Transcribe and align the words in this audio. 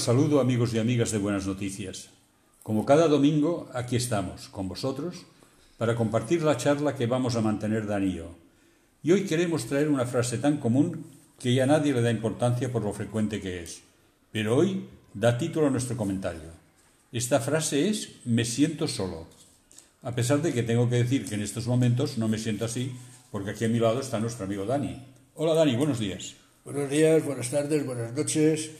Saludo 0.00 0.40
amigos 0.40 0.72
y 0.72 0.78
amigas 0.78 1.10
de 1.10 1.18
Buenas 1.18 1.46
Noticias. 1.46 2.08
Como 2.62 2.86
cada 2.86 3.06
domingo, 3.06 3.68
aquí 3.74 3.96
estamos, 3.96 4.48
con 4.48 4.66
vosotros, 4.66 5.26
para 5.76 5.94
compartir 5.94 6.40
la 6.42 6.56
charla 6.56 6.96
que 6.96 7.06
vamos 7.06 7.36
a 7.36 7.42
mantener 7.42 7.86
yo. 8.10 8.34
Y 9.02 9.12
hoy 9.12 9.24
queremos 9.26 9.66
traer 9.66 9.90
una 9.90 10.06
frase 10.06 10.38
tan 10.38 10.56
común 10.56 11.04
que 11.38 11.52
ya 11.52 11.66
nadie 11.66 11.92
le 11.92 12.00
da 12.00 12.10
importancia 12.10 12.72
por 12.72 12.82
lo 12.82 12.94
frecuente 12.94 13.42
que 13.42 13.62
es. 13.62 13.82
Pero 14.32 14.56
hoy 14.56 14.88
da 15.12 15.36
título 15.36 15.66
a 15.66 15.70
nuestro 15.70 15.98
comentario. 15.98 16.48
Esta 17.12 17.38
frase 17.38 17.90
es 17.90 18.24
me 18.24 18.46
siento 18.46 18.88
solo. 18.88 19.26
A 20.00 20.14
pesar 20.14 20.40
de 20.40 20.54
que 20.54 20.62
tengo 20.62 20.88
que 20.88 20.96
decir 20.96 21.28
que 21.28 21.34
en 21.34 21.42
estos 21.42 21.66
momentos 21.66 22.16
no 22.16 22.26
me 22.26 22.38
siento 22.38 22.64
así, 22.64 22.90
porque 23.30 23.50
aquí 23.50 23.66
a 23.66 23.68
mi 23.68 23.78
lado 23.78 24.00
está 24.00 24.18
nuestro 24.18 24.46
amigo 24.46 24.64
Dani. 24.64 24.96
Hola 25.34 25.52
Dani, 25.52 25.76
buenos 25.76 25.98
días. 25.98 26.36
Buenos 26.64 26.88
días, 26.88 27.22
buenas 27.22 27.50
tardes, 27.50 27.84
buenas 27.84 28.14
noches, 28.14 28.70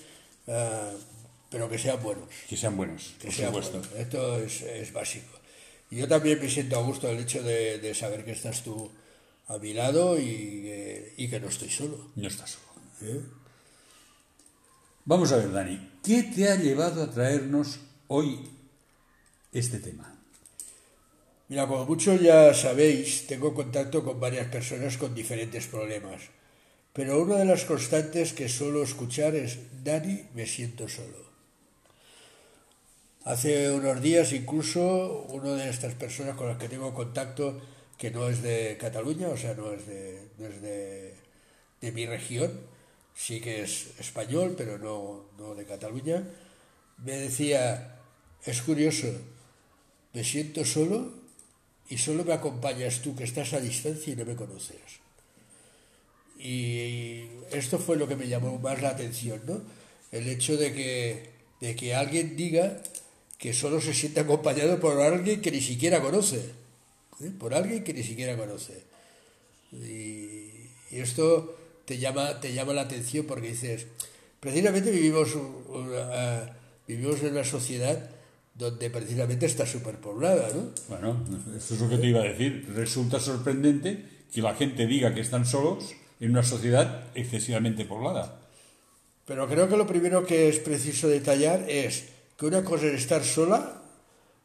uh, 0.46 1.09
pero 1.50 1.68
que 1.68 1.78
sean 1.78 2.02
buenos. 2.02 2.28
Que 2.48 2.56
sean 2.56 2.76
buenos, 2.76 3.14
que 3.18 3.26
por 3.26 3.34
sean 3.34 3.48
supuesto. 3.48 3.78
Buenos. 3.78 3.98
Esto 3.98 4.38
es, 4.38 4.62
es, 4.62 4.92
básico. 4.92 5.38
Y 5.90 5.96
yo 5.96 6.08
también 6.08 6.40
me 6.40 6.48
siento 6.48 6.78
a 6.78 6.82
gusto 6.82 7.08
el 7.08 7.18
hecho 7.18 7.42
de, 7.42 7.78
de 7.78 7.94
saber 7.94 8.24
que 8.24 8.32
estás 8.32 8.62
tú 8.62 8.90
a 9.48 9.58
mi 9.58 9.74
lado 9.74 10.18
y, 10.18 10.62
eh, 10.66 11.14
y 11.16 11.28
que 11.28 11.40
no 11.40 11.48
estoy 11.48 11.68
solo. 11.68 12.10
No 12.16 12.28
estás 12.28 12.50
solo. 12.50 13.12
¿Eh? 13.12 13.20
Vamos 15.04 15.32
a 15.32 15.36
ver, 15.36 15.50
Dani, 15.50 15.90
¿qué 16.04 16.22
te 16.22 16.48
ha 16.48 16.54
llevado 16.56 17.02
a 17.02 17.10
traernos 17.10 17.80
hoy 18.06 18.48
este 19.52 19.78
tema? 19.78 20.16
Mira, 21.48 21.66
como 21.66 21.84
muchos 21.84 22.20
ya 22.20 22.54
sabéis, 22.54 23.26
tengo 23.26 23.52
contacto 23.52 24.04
con 24.04 24.20
varias 24.20 24.46
personas 24.46 24.96
con 24.96 25.14
diferentes 25.14 25.66
problemas 25.66 26.22
pero 26.92 27.22
una 27.22 27.36
de 27.36 27.44
las 27.44 27.64
constantes 27.64 28.32
que 28.32 28.48
suelo 28.48 28.82
escuchar 28.82 29.34
es, 29.36 29.58
Dani, 29.84 30.24
me 30.34 30.46
siento 30.46 30.88
solo. 30.88 31.29
Hace 33.24 33.70
unos 33.70 34.00
días 34.00 34.32
incluso 34.32 35.26
una 35.28 35.52
de 35.54 35.68
estas 35.68 35.94
personas 35.94 36.36
con 36.36 36.48
las 36.48 36.56
que 36.56 36.70
tengo 36.70 36.94
contacto, 36.94 37.60
que 37.98 38.10
no 38.10 38.28
es 38.28 38.40
de 38.42 38.78
Cataluña, 38.80 39.28
o 39.28 39.36
sea, 39.36 39.52
no 39.54 39.72
es 39.72 39.86
de, 39.86 40.28
no 40.38 40.46
es 40.46 40.62
de, 40.62 41.14
de 41.82 41.92
mi 41.92 42.06
región, 42.06 42.50
sí 43.14 43.40
que 43.42 43.62
es 43.62 43.88
español, 43.98 44.54
pero 44.56 44.78
no, 44.78 45.26
no 45.36 45.54
de 45.54 45.66
Cataluña, 45.66 46.24
me 47.04 47.12
decía, 47.12 47.98
es 48.46 48.62
curioso, 48.62 49.08
me 50.14 50.24
siento 50.24 50.64
solo 50.64 51.12
y 51.90 51.98
solo 51.98 52.24
me 52.24 52.32
acompañas 52.32 53.02
tú 53.02 53.14
que 53.14 53.24
estás 53.24 53.52
a 53.52 53.60
distancia 53.60 54.14
y 54.14 54.16
no 54.16 54.24
me 54.24 54.34
conoces. 54.34 54.80
Y 56.38 57.26
esto 57.50 57.78
fue 57.78 57.96
lo 57.96 58.08
que 58.08 58.16
me 58.16 58.28
llamó 58.28 58.58
más 58.58 58.80
la 58.80 58.88
atención, 58.88 59.42
¿no? 59.44 59.60
El 60.10 60.26
hecho 60.26 60.56
de 60.56 60.72
que, 60.72 61.28
de 61.60 61.76
que 61.76 61.94
alguien 61.94 62.34
diga 62.34 62.80
que 63.40 63.54
solo 63.54 63.80
se 63.80 63.94
siente 63.94 64.20
acompañado 64.20 64.78
por 64.78 65.00
alguien 65.00 65.40
que 65.40 65.50
ni 65.50 65.62
siquiera 65.62 66.02
conoce, 66.02 66.44
¿eh? 67.24 67.30
por 67.38 67.54
alguien 67.54 67.82
que 67.82 67.94
ni 67.94 68.02
siquiera 68.02 68.36
conoce. 68.36 68.84
Y, 69.72 70.50
esto 70.90 71.56
te 71.86 71.98
llama, 71.98 72.40
te 72.40 72.52
llama 72.52 72.74
la 72.74 72.82
atención 72.82 73.24
porque 73.24 73.48
dices, 73.48 73.86
precisamente 74.40 74.90
vivimos, 74.90 75.30
vivimos 76.86 77.22
en 77.22 77.32
una 77.32 77.44
sociedad 77.44 78.10
donde 78.54 78.90
precisamente 78.90 79.46
está 79.46 79.64
superpoblada, 79.64 80.50
¿no? 80.52 80.70
Bueno, 80.88 81.24
eso 81.56 81.74
es 81.74 81.80
lo 81.80 81.88
que 81.88 81.96
te 81.96 82.08
iba 82.08 82.20
a 82.20 82.24
decir. 82.24 82.68
Resulta 82.74 83.20
sorprendente 83.20 84.04
que 84.34 84.42
la 84.42 84.54
gente 84.54 84.86
diga 84.86 85.14
que 85.14 85.20
están 85.20 85.46
solos 85.46 85.94
en 86.18 86.32
una 86.32 86.42
sociedad 86.42 87.06
excesivamente 87.14 87.86
poblada. 87.86 88.38
Pero 89.26 89.48
creo 89.48 89.68
que 89.68 89.76
lo 89.76 89.86
primero 89.86 90.26
que 90.26 90.48
es 90.48 90.58
preciso 90.58 91.08
detallar 91.08 91.64
es 91.70 92.08
que 92.40 92.46
una 92.46 92.64
cosa 92.64 92.86
es 92.86 92.94
estar 92.94 93.22
sola 93.22 93.82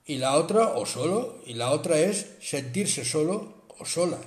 y 0.06 0.18
la 0.18 0.36
otra, 0.36 0.76
o 0.76 0.86
solo, 0.86 1.40
y 1.46 1.54
la 1.54 1.72
otra 1.72 1.98
es 1.98 2.28
sentirse 2.42 3.06
solo 3.06 3.64
o 3.80 3.86
sola. 3.86 4.20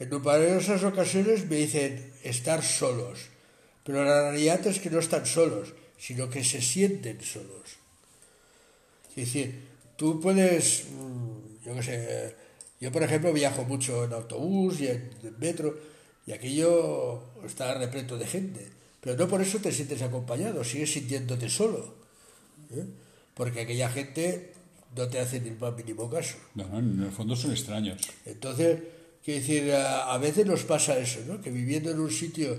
En 0.00 0.10
numerosas 0.10 0.82
ocasiones 0.82 1.48
me 1.48 1.58
dicen 1.58 2.12
estar 2.24 2.64
solos, 2.64 3.20
pero 3.84 4.04
la 4.04 4.32
realidad 4.32 4.66
es 4.66 4.80
que 4.80 4.90
no 4.90 4.98
están 4.98 5.26
solos, 5.26 5.74
sino 5.96 6.28
que 6.28 6.42
se 6.42 6.60
sienten 6.60 7.22
solos. 7.22 7.78
Es 9.10 9.14
decir, 9.14 9.62
tú 9.94 10.20
puedes, 10.20 10.86
mm, 10.90 11.64
yo 11.64 11.74
qué 11.76 11.82
sé, 11.84 12.34
yo 12.80 12.90
por 12.90 13.04
ejemplo 13.04 13.32
viajo 13.32 13.62
mucho 13.62 14.04
en 14.04 14.12
autobús 14.12 14.80
y 14.80 14.88
en 14.88 15.08
metro, 15.38 15.78
y 16.26 16.32
aquello 16.32 17.22
está 17.46 17.74
repleto 17.74 18.18
de 18.18 18.26
gente. 18.26 18.66
Pero 19.00 19.16
no 19.16 19.28
por 19.28 19.40
eso 19.40 19.58
te 19.58 19.70
sientes 19.70 20.02
acompañado, 20.02 20.64
sigues 20.64 20.92
sintiéndote 20.92 21.48
solo. 21.48 22.02
¿Eh? 22.74 22.86
Porque 23.34 23.60
aquella 23.60 23.88
gente 23.90 24.52
no 24.96 25.08
te 25.08 25.18
hace 25.18 25.40
ni 25.40 25.48
el 25.48 25.58
más 25.58 25.74
mínimo 25.76 26.08
caso. 26.10 26.36
No, 26.54 26.78
en 26.78 27.02
el 27.02 27.10
fondo 27.10 27.34
son 27.36 27.52
extraños. 27.52 28.00
Entonces, 28.26 28.80
quiero 29.24 29.40
decir, 29.40 29.72
a, 29.72 30.16
veces 30.18 30.46
nos 30.46 30.64
pasa 30.64 30.98
eso, 30.98 31.20
¿no? 31.26 31.40
Que 31.40 31.50
viviendo 31.50 31.90
en 31.90 32.00
un 32.00 32.10
sitio 32.10 32.56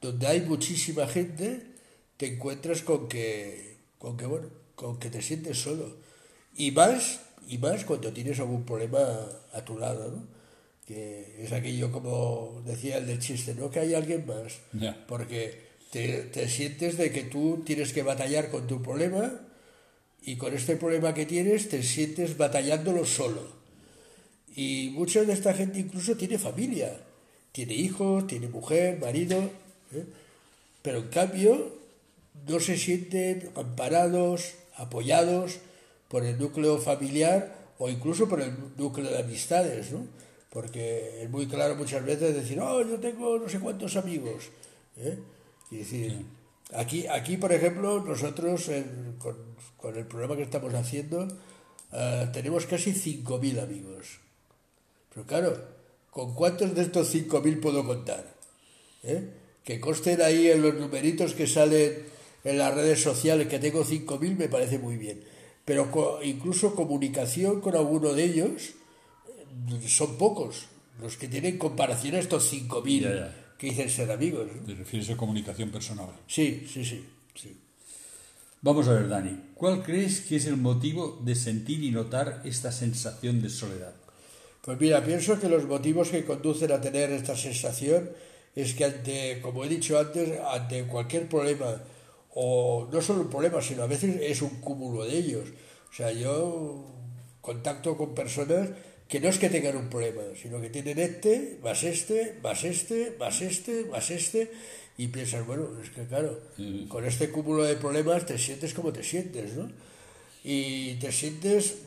donde 0.00 0.26
hay 0.26 0.40
muchísima 0.42 1.06
gente, 1.06 1.62
te 2.16 2.34
encuentras 2.34 2.82
con 2.82 3.08
que, 3.08 3.76
con 3.98 4.16
que, 4.16 4.26
bueno, 4.26 4.48
con 4.74 4.98
que 4.98 5.10
te 5.10 5.22
sientes 5.22 5.60
solo. 5.60 5.96
Y 6.56 6.70
más, 6.70 7.20
y 7.48 7.58
más 7.58 7.84
cuando 7.84 8.12
tienes 8.12 8.40
algún 8.40 8.64
problema 8.64 9.00
a 9.52 9.64
tu 9.64 9.78
lado, 9.78 10.10
¿no? 10.10 10.34
que 10.86 11.42
es 11.42 11.52
aquello 11.52 11.90
como 11.90 12.62
decía 12.66 12.98
el 12.98 13.06
del 13.06 13.18
chiste, 13.18 13.54
¿no? 13.54 13.70
Que 13.70 13.80
hay 13.80 13.94
alguien 13.94 14.26
más. 14.26 14.58
Porque 15.08 15.60
te, 15.90 16.24
te, 16.24 16.48
sientes 16.48 16.98
de 16.98 17.10
que 17.10 17.22
tú 17.22 17.62
tienes 17.64 17.92
que 17.92 18.02
batallar 18.02 18.50
con 18.50 18.66
tu 18.66 18.82
problema 18.82 19.32
y 20.24 20.36
con 20.36 20.54
este 20.54 20.76
problema 20.76 21.14
que 21.14 21.26
tienes 21.26 21.68
te 21.68 21.82
sientes 21.82 22.36
batallándolo 22.36 23.04
solo. 23.04 23.42
Y 24.56 24.90
mucha 24.94 25.22
de 25.24 25.32
esta 25.32 25.52
gente 25.52 25.78
incluso 25.80 26.16
tiene 26.16 26.38
familia, 26.38 26.96
tiene 27.52 27.74
hijos, 27.74 28.26
tiene 28.26 28.48
mujer, 28.48 28.98
marido, 29.00 29.50
¿eh? 29.92 30.04
pero 30.82 30.98
en 30.98 31.08
cambio 31.08 31.76
no 32.48 32.60
se 32.60 32.76
sienten 32.76 33.50
amparados, 33.54 34.54
apoyados 34.76 35.58
por 36.08 36.24
el 36.24 36.38
núcleo 36.38 36.78
familiar 36.78 37.54
o 37.78 37.88
incluso 37.88 38.28
por 38.28 38.40
el 38.40 38.52
núcleo 38.76 39.10
de 39.10 39.18
amistades, 39.18 39.92
¿no? 39.92 40.06
porque 40.54 41.24
es 41.24 41.30
muy 41.30 41.48
claro 41.48 41.74
muchas 41.74 42.04
veces 42.04 42.32
decir, 42.32 42.60
oh, 42.60 42.80
yo 42.80 43.00
tengo 43.00 43.38
no 43.38 43.48
sé 43.48 43.58
cuántos 43.58 43.96
amigos. 43.96 44.50
¿eh? 44.96 45.18
Y 45.72 45.78
decir, 45.78 46.24
aquí, 46.74 47.06
aquí, 47.06 47.36
por 47.36 47.52
ejemplo, 47.52 48.00
nosotros 48.00 48.70
con, 49.18 49.96
el 49.96 50.06
programa 50.06 50.36
que 50.36 50.42
estamos 50.42 50.72
haciendo 50.74 51.24
uh, 51.24 52.32
tenemos 52.32 52.66
casi 52.66 52.92
5.000 52.92 53.62
amigos. 53.62 54.20
Pero 55.12 55.26
claro, 55.26 55.68
¿con 56.10 56.34
cuántos 56.34 56.74
de 56.74 56.82
estos 56.82 57.14
5.000 57.14 57.60
puedo 57.60 57.84
contar? 57.84 58.34
¿Eh? 59.02 59.28
Que 59.62 59.80
consten 59.80 60.22
ahí 60.22 60.50
en 60.50 60.62
los 60.62 60.74
numeritos 60.74 61.34
que 61.34 61.46
salen 61.46 62.06
en 62.44 62.58
las 62.58 62.74
redes 62.74 63.02
sociales 63.02 63.48
que 63.48 63.58
tengo 63.58 63.84
5.000 63.84 64.36
me 64.36 64.48
parece 64.48 64.78
muy 64.78 64.96
bien. 64.96 65.24
Pero 65.64 66.20
incluso 66.22 66.74
comunicación 66.74 67.60
con 67.60 67.74
alguno 67.74 68.12
de 68.12 68.24
ellos, 68.24 68.74
son 69.86 70.18
pocos 70.18 70.66
los 71.00 71.16
que 71.16 71.28
tienen 71.28 71.58
comparación 71.58 72.14
a 72.14 72.18
estos 72.18 72.52
5.000 72.52 73.43
que 73.58 73.68
dicen 73.68 73.88
ser 73.90 74.10
amigos. 74.10 74.48
¿Te 74.66 74.74
refieres 74.74 75.10
a 75.10 75.16
comunicación 75.16 75.70
personal? 75.70 76.08
Sí, 76.26 76.66
sí, 76.70 76.84
sí, 76.84 77.04
sí. 77.34 77.56
Vamos 78.62 78.88
a 78.88 78.94
ver, 78.94 79.08
Dani, 79.08 79.50
¿cuál 79.54 79.82
crees 79.82 80.22
que 80.22 80.36
es 80.36 80.46
el 80.46 80.56
motivo 80.56 81.20
de 81.22 81.34
sentir 81.34 81.82
y 81.82 81.90
notar 81.90 82.40
esta 82.44 82.72
sensación 82.72 83.42
de 83.42 83.50
soledad? 83.50 83.94
Pues 84.62 84.80
mira, 84.80 85.04
pienso 85.04 85.38
que 85.38 85.50
los 85.50 85.64
motivos 85.64 86.08
que 86.08 86.24
conducen 86.24 86.72
a 86.72 86.80
tener 86.80 87.10
esta 87.12 87.36
sensación 87.36 88.10
es 88.54 88.74
que 88.74 88.86
ante, 88.86 89.40
como 89.42 89.64
he 89.64 89.68
dicho 89.68 89.98
antes, 89.98 90.40
ante 90.40 90.84
cualquier 90.84 91.28
problema, 91.28 91.82
o 92.34 92.88
no 92.90 93.02
solo 93.02 93.20
un 93.20 93.30
problema, 93.30 93.60
sino 93.60 93.82
a 93.82 93.86
veces 93.86 94.16
es 94.22 94.40
un 94.40 94.60
cúmulo 94.60 95.04
de 95.04 95.18
ellos. 95.18 95.44
O 95.90 95.92
sea, 95.92 96.10
yo 96.12 96.86
contacto 97.40 97.96
con 97.96 98.14
personas 98.14 98.70
que 99.08 99.20
no 99.20 99.28
es 99.28 99.38
que 99.38 99.50
tengan 99.50 99.76
un 99.76 99.88
problema, 99.88 100.22
sino 100.40 100.60
que 100.60 100.70
tienen 100.70 100.98
este, 100.98 101.58
más 101.62 101.82
este, 101.82 102.38
más 102.42 102.64
este, 102.64 103.16
más 103.18 103.40
este, 103.42 103.84
más 103.86 104.10
este, 104.10 104.50
y 104.96 105.08
piensas, 105.08 105.46
bueno, 105.46 105.68
es 105.82 105.90
que 105.90 106.06
claro, 106.06 106.40
mm. 106.56 106.86
con 106.88 107.04
este 107.04 107.30
cúmulo 107.30 107.64
de 107.64 107.76
problemas 107.76 108.26
te 108.26 108.38
sientes 108.38 108.74
como 108.74 108.92
te 108.92 109.02
sientes, 109.02 109.54
¿no? 109.54 109.70
Y 110.42 110.94
te 110.94 111.10
sientes 111.10 111.78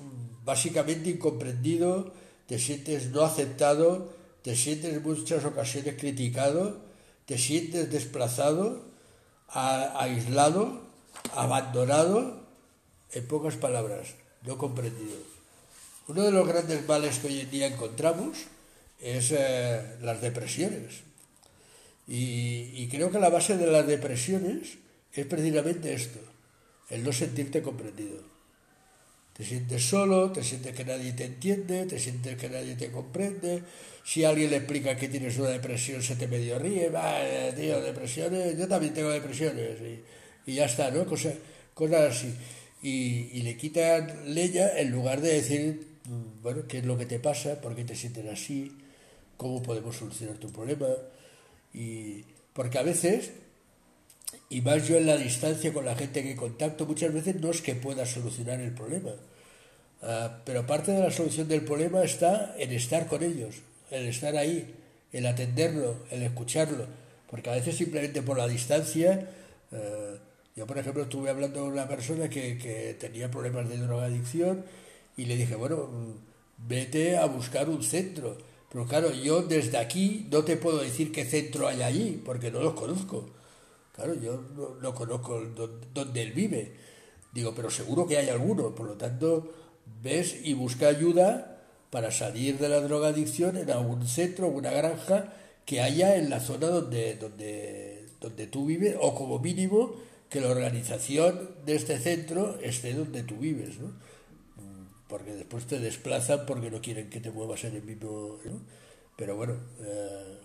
básicamente 0.44 1.10
incomprendido, 1.10 2.14
te 2.48 2.60
sientes 2.60 3.12
no 3.12 3.22
aceptado, 3.22 4.14
te 4.42 4.56
sientes 4.56 4.96
en 4.96 5.04
muchas 5.04 5.44
ocasiones 5.46 5.96
criticado, 5.98 6.82
te 7.26 7.38
sientes 7.38 7.92
desplazado, 7.92 8.86
aislado, 9.48 10.82
abandonado, 11.36 12.48
en 13.12 13.28
pocas 13.28 13.56
palabras, 13.56 14.16
no 14.44 14.58
comprendido. 14.58 15.37
Uno 16.08 16.24
de 16.24 16.32
los 16.32 16.48
grandes 16.48 16.88
males 16.88 17.20
que 17.20 17.28
hoy 17.28 17.42
en 17.42 17.52
día 17.52 17.68
encontramos 17.68 18.38
es 19.02 19.32
eh, 19.32 19.82
las 20.02 20.22
depresiones. 20.22 21.04
Y, 22.08 22.88
creo 22.88 23.12
que 23.12 23.20
la 23.20 23.30
base 23.30 23.58
de 23.58 23.68
las 23.68 23.86
depresiones 23.86 24.78
es 25.14 25.26
precisamente 25.26 25.94
esto, 25.94 26.20
el 26.90 27.04
no 27.04 27.12
sentirte 27.12 27.62
comprendido. 27.62 28.24
Te 29.34 29.44
sientes 29.44 29.84
solo, 29.84 30.32
te 30.32 30.42
sientes 30.42 30.74
que 30.74 30.86
nadie 30.86 31.12
te 31.12 31.26
entiende, 31.26 31.86
te 31.86 32.00
sientes 32.00 32.38
que 32.38 32.50
nadie 32.50 32.76
te 32.76 32.90
comprende. 32.90 33.62
Si 34.06 34.24
alguien 34.24 34.52
le 34.52 34.58
explica 34.58 34.96
que 34.96 35.10
tienes 35.10 35.38
una 35.38 35.50
depresión, 35.50 36.02
se 36.02 36.16
te 36.16 36.28
medio 36.28 36.58
ríe, 36.58 36.90
va, 36.90 37.20
tío, 37.54 37.82
depresiones, 37.82 38.58
yo 38.58 38.70
también 38.70 38.94
tengo 38.94 39.10
depresiones. 39.10 39.78
Y, 40.46 40.54
ya 40.54 40.66
está, 40.66 40.90
¿no? 40.90 41.06
Cosas, 41.06 41.34
cosas 41.74 42.16
así. 42.16 42.34
Y, 42.82 43.30
y, 43.34 43.42
le 43.42 43.58
quitan 43.58 44.34
leña 44.34 44.70
en 44.78 44.92
lugar 44.92 45.20
de 45.20 45.34
decir, 45.34 45.97
bueno, 46.42 46.68
qué 46.68 46.80
es 46.80 46.86
lo 46.86 46.98
que 46.98 47.06
te 47.06 47.20
pasa, 47.20 47.60
por 47.62 47.76
qué 47.76 47.84
te 47.84 47.96
sientes 47.96 48.26
así, 48.32 48.78
cómo 49.36 49.62
podemos 49.62 49.96
solucionar 49.96 50.38
tu 50.38 50.52
problema. 50.52 50.88
Y 51.74 52.24
porque 52.54 52.78
a 52.78 52.84
veces 52.84 53.32
y 54.50 54.62
más 54.62 54.88
yo 54.88 54.98
en 54.98 55.06
la 55.06 55.18
distancia 55.18 55.74
con 55.74 55.86
la 55.86 55.96
gente 55.96 56.24
que 56.24 56.36
contacto, 56.36 56.86
muchas 56.86 57.14
veces 57.14 57.36
no 57.36 57.52
es 57.52 57.62
que 57.62 57.76
pueda 57.76 58.06
solucionar 58.06 58.60
el 58.60 58.72
problema, 58.72 59.12
ah, 60.02 60.42
pero 60.46 60.66
parte 60.66 60.92
de 60.92 61.02
la 61.02 61.12
solución 61.12 61.48
del 61.48 61.62
problema 61.62 62.04
está 62.04 62.56
en 62.58 62.72
estar 62.72 63.08
con 63.08 63.24
ellos, 63.24 63.56
en 63.92 64.06
estar 64.08 64.36
ahí, 64.36 64.74
en 65.14 65.26
atenderlo, 65.26 66.06
en 66.12 66.24
escucharlo, 66.24 66.86
porque 67.30 67.50
a 67.50 67.54
veces 67.54 67.76
simplemente 67.76 68.22
por 68.22 68.38
la 68.38 68.48
distancia, 68.48 69.30
ah, 69.72 70.16
yo 70.56 70.66
por 70.66 70.78
ejemplo 70.78 71.04
estuve 71.04 71.30
hablando 71.30 71.62
con 71.62 71.72
una 71.72 71.88
persona 71.88 72.30
que, 72.30 72.58
que 72.58 72.96
tenía 73.00 73.30
problemas 73.30 73.70
de 73.70 73.78
drogadicción 73.78 74.66
y 75.18 75.26
le 75.26 75.36
dije, 75.36 75.56
bueno, 75.56 75.90
vete 76.58 77.18
a 77.18 77.26
buscar 77.26 77.68
un 77.70 77.84
centro, 77.84 78.38
pero 78.72 78.86
claro, 78.86 79.12
yo 79.12 79.42
desde 79.42 79.78
aquí 79.78 80.28
no 80.32 80.44
te 80.44 80.58
puedo 80.58 80.78
decir 80.80 81.12
qué 81.12 81.26
centro 81.26 81.68
hay 81.68 81.82
allí, 81.82 82.22
porque 82.24 82.52
no 82.52 82.62
los 82.62 82.74
conozco. 82.74 83.30
Claro, 83.94 84.14
yo 84.14 84.44
no, 84.82 84.94
conozco 84.94 85.42
dónde 85.94 86.22
él 86.22 86.34
vive. 86.34 86.74
Digo, 87.34 87.54
pero 87.56 87.72
seguro 87.72 88.06
que 88.06 88.18
hay 88.18 88.30
alguno. 88.30 88.76
Por 88.76 88.86
lo 88.86 88.94
tanto, 88.94 89.52
ves 90.04 90.38
y 90.44 90.54
busca 90.54 90.88
ayuda 90.88 91.64
para 91.90 92.12
salir 92.12 92.60
de 92.60 92.70
la 92.70 92.82
drogadicción 92.82 93.58
en 93.58 93.72
algún 93.72 94.06
centro, 94.06 94.48
una 94.48 94.70
granja 94.70 95.34
que 95.66 95.82
haya 95.82 96.16
en 96.18 96.30
la 96.30 96.40
zona 96.40 96.68
donde, 96.68 97.16
donde, 97.16 98.06
donde 98.22 98.48
tú 98.48 98.66
vives, 98.68 98.96
o 99.00 99.16
como 99.16 99.40
mínimo 99.40 99.96
que 100.30 100.42
la 100.42 100.50
organización 100.50 101.50
de 101.66 101.76
este 101.76 101.98
centro 101.98 102.60
esté 102.62 102.94
donde 102.94 103.24
tú 103.24 103.38
vives, 103.38 103.80
¿no? 103.80 103.94
Porque 105.08 105.34
después 105.34 105.66
te 105.66 105.80
desplazan 105.80 106.46
porque 106.46 106.70
no 106.70 106.82
quieren 106.82 107.10
que 107.10 107.20
te 107.20 107.32
muevas 107.32 107.64
en 107.64 107.76
el 107.76 107.84
mismo... 107.84 108.40
Pero 109.16 109.36
bueno, 109.36 109.56
eh, 109.80 110.38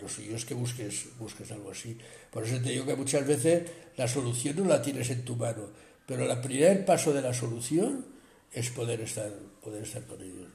lo 0.00 0.08
suyo 0.08 0.36
es 0.36 0.44
que 0.44 0.54
busques, 0.54 1.08
busques 1.18 1.50
algo 1.52 1.70
así. 1.70 1.98
Por 2.30 2.44
eso 2.44 2.60
te 2.62 2.70
digo 2.70 2.86
que 2.86 2.94
muchas 2.94 3.26
veces 3.26 3.70
la 3.96 4.06
solución 4.08 4.56
no 4.56 4.64
la 4.64 4.82
tienes 4.82 5.10
en 5.10 5.24
tu 5.24 5.36
mano, 5.36 5.68
pero 6.06 6.30
el 6.30 6.40
primer 6.40 6.84
paso 6.84 7.12
de 7.12 7.22
la 7.22 7.32
solución 7.32 8.04
es 8.52 8.70
poder 8.70 9.00
estar, 9.00 9.32
poder 9.62 9.82
estar 9.82 10.04
con 10.06 10.20
ellos. 10.20 10.48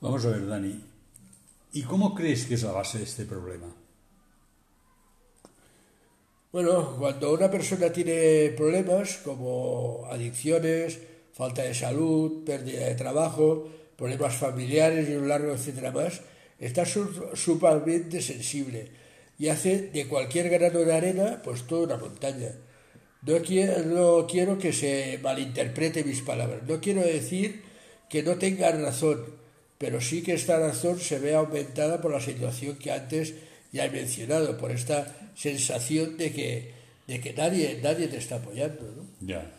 Vamos 0.00 0.24
a 0.26 0.30
ver, 0.30 0.46
Dani, 0.46 0.84
¿y 1.72 1.82
cómo 1.82 2.14
crees 2.14 2.44
que 2.46 2.54
es 2.54 2.62
la 2.62 2.72
base 2.72 2.98
de 2.98 3.04
este 3.04 3.24
problema? 3.24 3.74
Bueno, 6.52 6.96
cuando 6.98 7.32
una 7.32 7.50
persona 7.50 7.90
tiene 7.90 8.50
problemas 8.56 9.16
como 9.24 10.06
adicciones, 10.10 11.00
falta 11.34 11.62
de 11.62 11.74
salud, 11.74 12.44
pérdida 12.44 12.86
de 12.86 12.94
trabajo, 12.94 13.68
problemas 13.96 14.34
familiares 14.34 15.08
y 15.08 15.14
un 15.14 15.28
largo 15.28 15.52
etcétera 15.52 15.90
más, 15.90 16.20
está 16.58 16.84
sumamente 16.86 18.22
sensible 18.22 18.88
y 19.38 19.48
hace 19.48 19.90
de 19.92 20.06
cualquier 20.06 20.48
grano 20.48 20.80
de 20.80 20.94
arena 20.94 21.42
pues 21.42 21.66
toda 21.66 21.84
una 21.84 21.96
montaña. 21.96 22.52
No 23.22 23.38
quiero, 23.40 23.82
no 23.84 24.26
quiero 24.26 24.58
que 24.58 24.72
se 24.72 25.18
malinterprete 25.22 26.04
mis 26.04 26.20
palabras, 26.20 26.62
no 26.68 26.80
quiero 26.80 27.02
decir 27.02 27.62
que 28.08 28.22
no 28.22 28.36
tenga 28.36 28.70
razón, 28.70 29.24
pero 29.78 30.00
sí 30.00 30.22
que 30.22 30.34
esta 30.34 30.58
razón 30.58 31.00
se 31.00 31.18
ve 31.18 31.34
aumentada 31.34 32.00
por 32.00 32.12
la 32.12 32.20
situación 32.20 32.76
que 32.76 32.92
antes 32.92 33.34
ya 33.72 33.86
he 33.86 33.90
mencionado, 33.90 34.56
por 34.56 34.70
esta 34.70 35.32
sensación 35.34 36.16
de 36.16 36.32
que, 36.32 36.70
de 37.08 37.20
que 37.20 37.32
nadie, 37.32 37.80
nadie 37.82 38.06
te 38.06 38.18
está 38.18 38.36
apoyando. 38.36 38.84
Ya. 39.20 39.50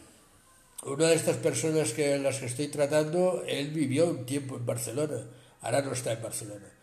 Una 0.85 1.07
de 1.07 1.15
estas 1.15 1.37
personas 1.37 1.93
que 1.93 2.17
las 2.19 2.39
que 2.39 2.45
estoy 2.45 2.67
tratando, 2.67 3.43
él 3.47 3.71
vivió 3.71 4.09
un 4.09 4.25
tiempo 4.25 4.55
en 4.55 4.65
Barcelona, 4.65 5.27
ahora 5.61 5.81
no 5.81 5.91
está 5.91 6.13
en 6.13 6.21
Barcelona 6.21 6.75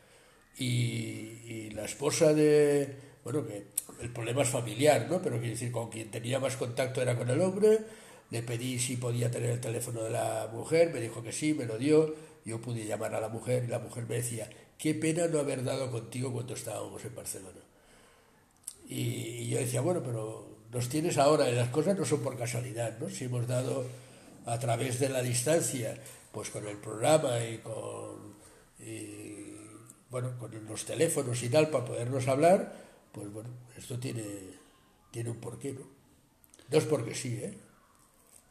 y, 0.58 1.70
la 1.70 1.84
esposa 1.84 2.34
de, 2.34 2.94
bueno, 3.24 3.46
que 3.46 3.66
el 4.00 4.12
problema 4.12 4.42
es 4.42 4.48
familiar, 4.48 5.06
¿no? 5.10 5.22
Pero 5.22 5.36
quiero 5.38 5.52
decir, 5.52 5.72
con 5.72 5.90
quien 5.90 6.10
tenía 6.10 6.38
más 6.38 6.56
contacto 6.56 7.00
era 7.00 7.16
con 7.16 7.30
el 7.30 7.40
hombre, 7.40 7.78
le 8.30 8.42
pedí 8.42 8.78
si 8.78 8.96
podía 8.96 9.30
tener 9.30 9.50
el 9.50 9.60
teléfono 9.60 10.02
de 10.02 10.10
la 10.10 10.48
mujer, 10.52 10.92
me 10.92 11.00
dijo 11.00 11.22
que 11.22 11.32
sí, 11.32 11.54
me 11.54 11.64
lo 11.64 11.78
dio, 11.78 12.14
yo 12.44 12.60
pude 12.60 12.84
llamar 12.84 13.14
a 13.14 13.20
la 13.20 13.28
mujer 13.28 13.64
y 13.64 13.68
la 13.68 13.78
mujer 13.78 14.04
me 14.08 14.16
decía, 14.16 14.48
qué 14.78 14.94
pena 14.94 15.26
no 15.28 15.38
haber 15.38 15.64
dado 15.64 15.90
contigo 15.90 16.32
cuando 16.32 16.54
estábamos 16.54 17.04
en 17.04 17.14
Barcelona. 17.14 17.60
Y, 18.88 19.48
yo 19.48 19.58
decía, 19.58 19.80
bueno, 19.80 20.02
pero 20.04 20.51
nos 20.72 20.88
tienes 20.88 21.18
ahora 21.18 21.50
y 21.50 21.54
las 21.54 21.68
cosas 21.68 21.96
no 21.98 22.04
son 22.04 22.20
por 22.20 22.36
casualidad, 22.36 22.98
¿no? 22.98 23.08
Si 23.08 23.24
hemos 23.24 23.46
dado 23.46 23.86
a 24.46 24.58
través 24.58 24.98
de 24.98 25.08
la 25.08 25.22
distancia, 25.22 25.94
pues 26.32 26.50
con 26.50 26.66
el 26.66 26.78
programa 26.78 27.38
y 27.44 27.58
con 27.58 28.32
bueno, 30.12 30.36
con 30.38 30.50
los 30.66 30.84
teléfonos 30.84 31.42
y 31.42 31.48
tal 31.48 31.70
para 31.70 31.86
podernos 31.86 32.28
hablar, 32.28 32.70
pues 33.12 33.32
bueno, 33.32 33.48
esto 33.78 33.98
tiene, 33.98 34.22
tiene 35.10 35.30
un 35.30 35.38
porqué, 35.38 35.72
¿no? 35.72 35.86
No 36.70 36.78
es 36.78 36.84
porque 36.84 37.14
sí, 37.14 37.34
¿eh? 37.42 37.58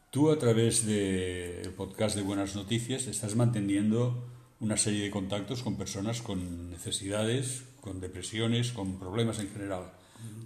Tú 0.09 0.31
a 0.31 0.39
través 0.39 0.85
del 0.85 1.71
podcast 1.73 2.15
de 2.15 2.23
Buenas 2.23 2.55
Noticias 2.55 3.05
estás 3.05 3.35
manteniendo 3.35 4.27
una 4.59 4.75
serie 4.75 5.03
de 5.03 5.11
contactos 5.11 5.61
con 5.61 5.77
personas 5.77 6.21
con 6.21 6.71
necesidades, 6.71 7.63
con 7.79 8.01
depresiones, 8.01 8.71
con 8.71 8.99
problemas 8.99 9.39
en 9.39 9.51
general. 9.51 9.91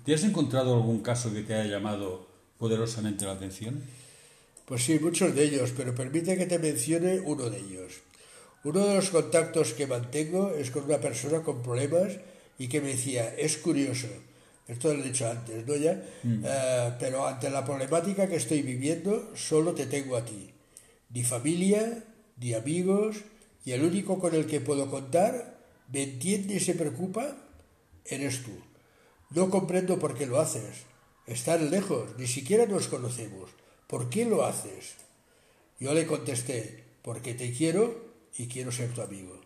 ¿Te 0.05 0.13
has 0.13 0.24
encontrado 0.24 0.75
algún 0.75 1.01
caso 1.01 1.34
que 1.34 1.41
te 1.41 1.55
haya 1.55 1.72
llamado 1.72 2.27
poderosamente 2.60 3.25
la 3.25 3.34
atención? 3.34 3.84
Pues 4.65 4.84
sí, 4.86 5.00
muchos 5.00 5.34
de 5.36 5.44
ellos, 5.44 5.74
pero 5.75 5.94
permite 5.94 6.38
que 6.38 6.46
te 6.46 6.60
mencione 6.60 7.20
uno 7.20 7.50
de 7.50 7.60
ellos. 7.60 7.94
Uno 8.63 8.86
de 8.86 8.96
los 8.96 9.10
contactos 9.10 9.74
que 9.74 9.86
mantengo 9.86 10.51
es 10.51 10.72
con 10.72 10.86
una 10.86 11.00
persona 11.00 11.41
con 11.41 11.62
problemas 11.62 12.13
y 12.58 12.67
que 12.67 12.82
me 12.82 12.89
decía, 12.89 13.36
es 13.36 13.58
curioso, 13.58 14.08
esto 14.67 14.94
lo 14.94 15.03
he 15.03 15.08
dicho 15.08 15.29
antes, 15.29 15.67
¿no? 15.67 15.75
Ya, 15.75 16.03
mm. 16.24 16.44
eh, 16.44 16.94
pero 17.00 17.27
ante 17.27 17.50
la 17.50 17.63
problemática 17.63 18.27
que 18.27 18.38
estoy 18.38 18.63
viviendo, 18.63 19.32
solo 19.36 19.74
te 19.74 19.86
tengo 19.86 20.17
a 20.17 20.25
ti. 20.25 20.50
Ni 21.12 21.24
familia, 21.24 22.03
ni 22.38 22.53
amigos, 22.53 23.17
y 23.65 23.72
el 23.72 23.84
único 23.84 24.20
con 24.20 24.34
el 24.34 24.48
que 24.48 24.62
puedo 24.62 24.89
contar, 24.89 25.60
me 25.91 26.03
entiende 26.03 26.55
y 26.55 26.60
se 26.60 26.74
preocupa, 26.74 27.38
eres 28.05 28.41
tú. 28.44 28.51
No 29.29 29.50
comprendo 29.50 30.00
por 30.00 30.15
qué 30.15 30.25
lo 30.25 30.39
haces. 30.39 30.84
Estás 31.27 31.62
lejos, 31.62 32.12
ni 32.17 32.27
siquiera 32.27 32.65
nos 32.65 32.88
conocemos. 32.88 33.50
¿Por 33.88 34.10
qué 34.10 34.25
lo 34.25 34.46
haces? 34.46 34.96
Yo 35.79 35.94
le 35.94 36.05
contesté, 36.05 36.84
porque 37.01 37.34
te 37.34 37.51
quiero 37.51 38.05
y 38.38 38.48
quiero 38.48 38.72
ser 38.72 38.94
tu 38.94 39.01
amigo. 39.01 39.39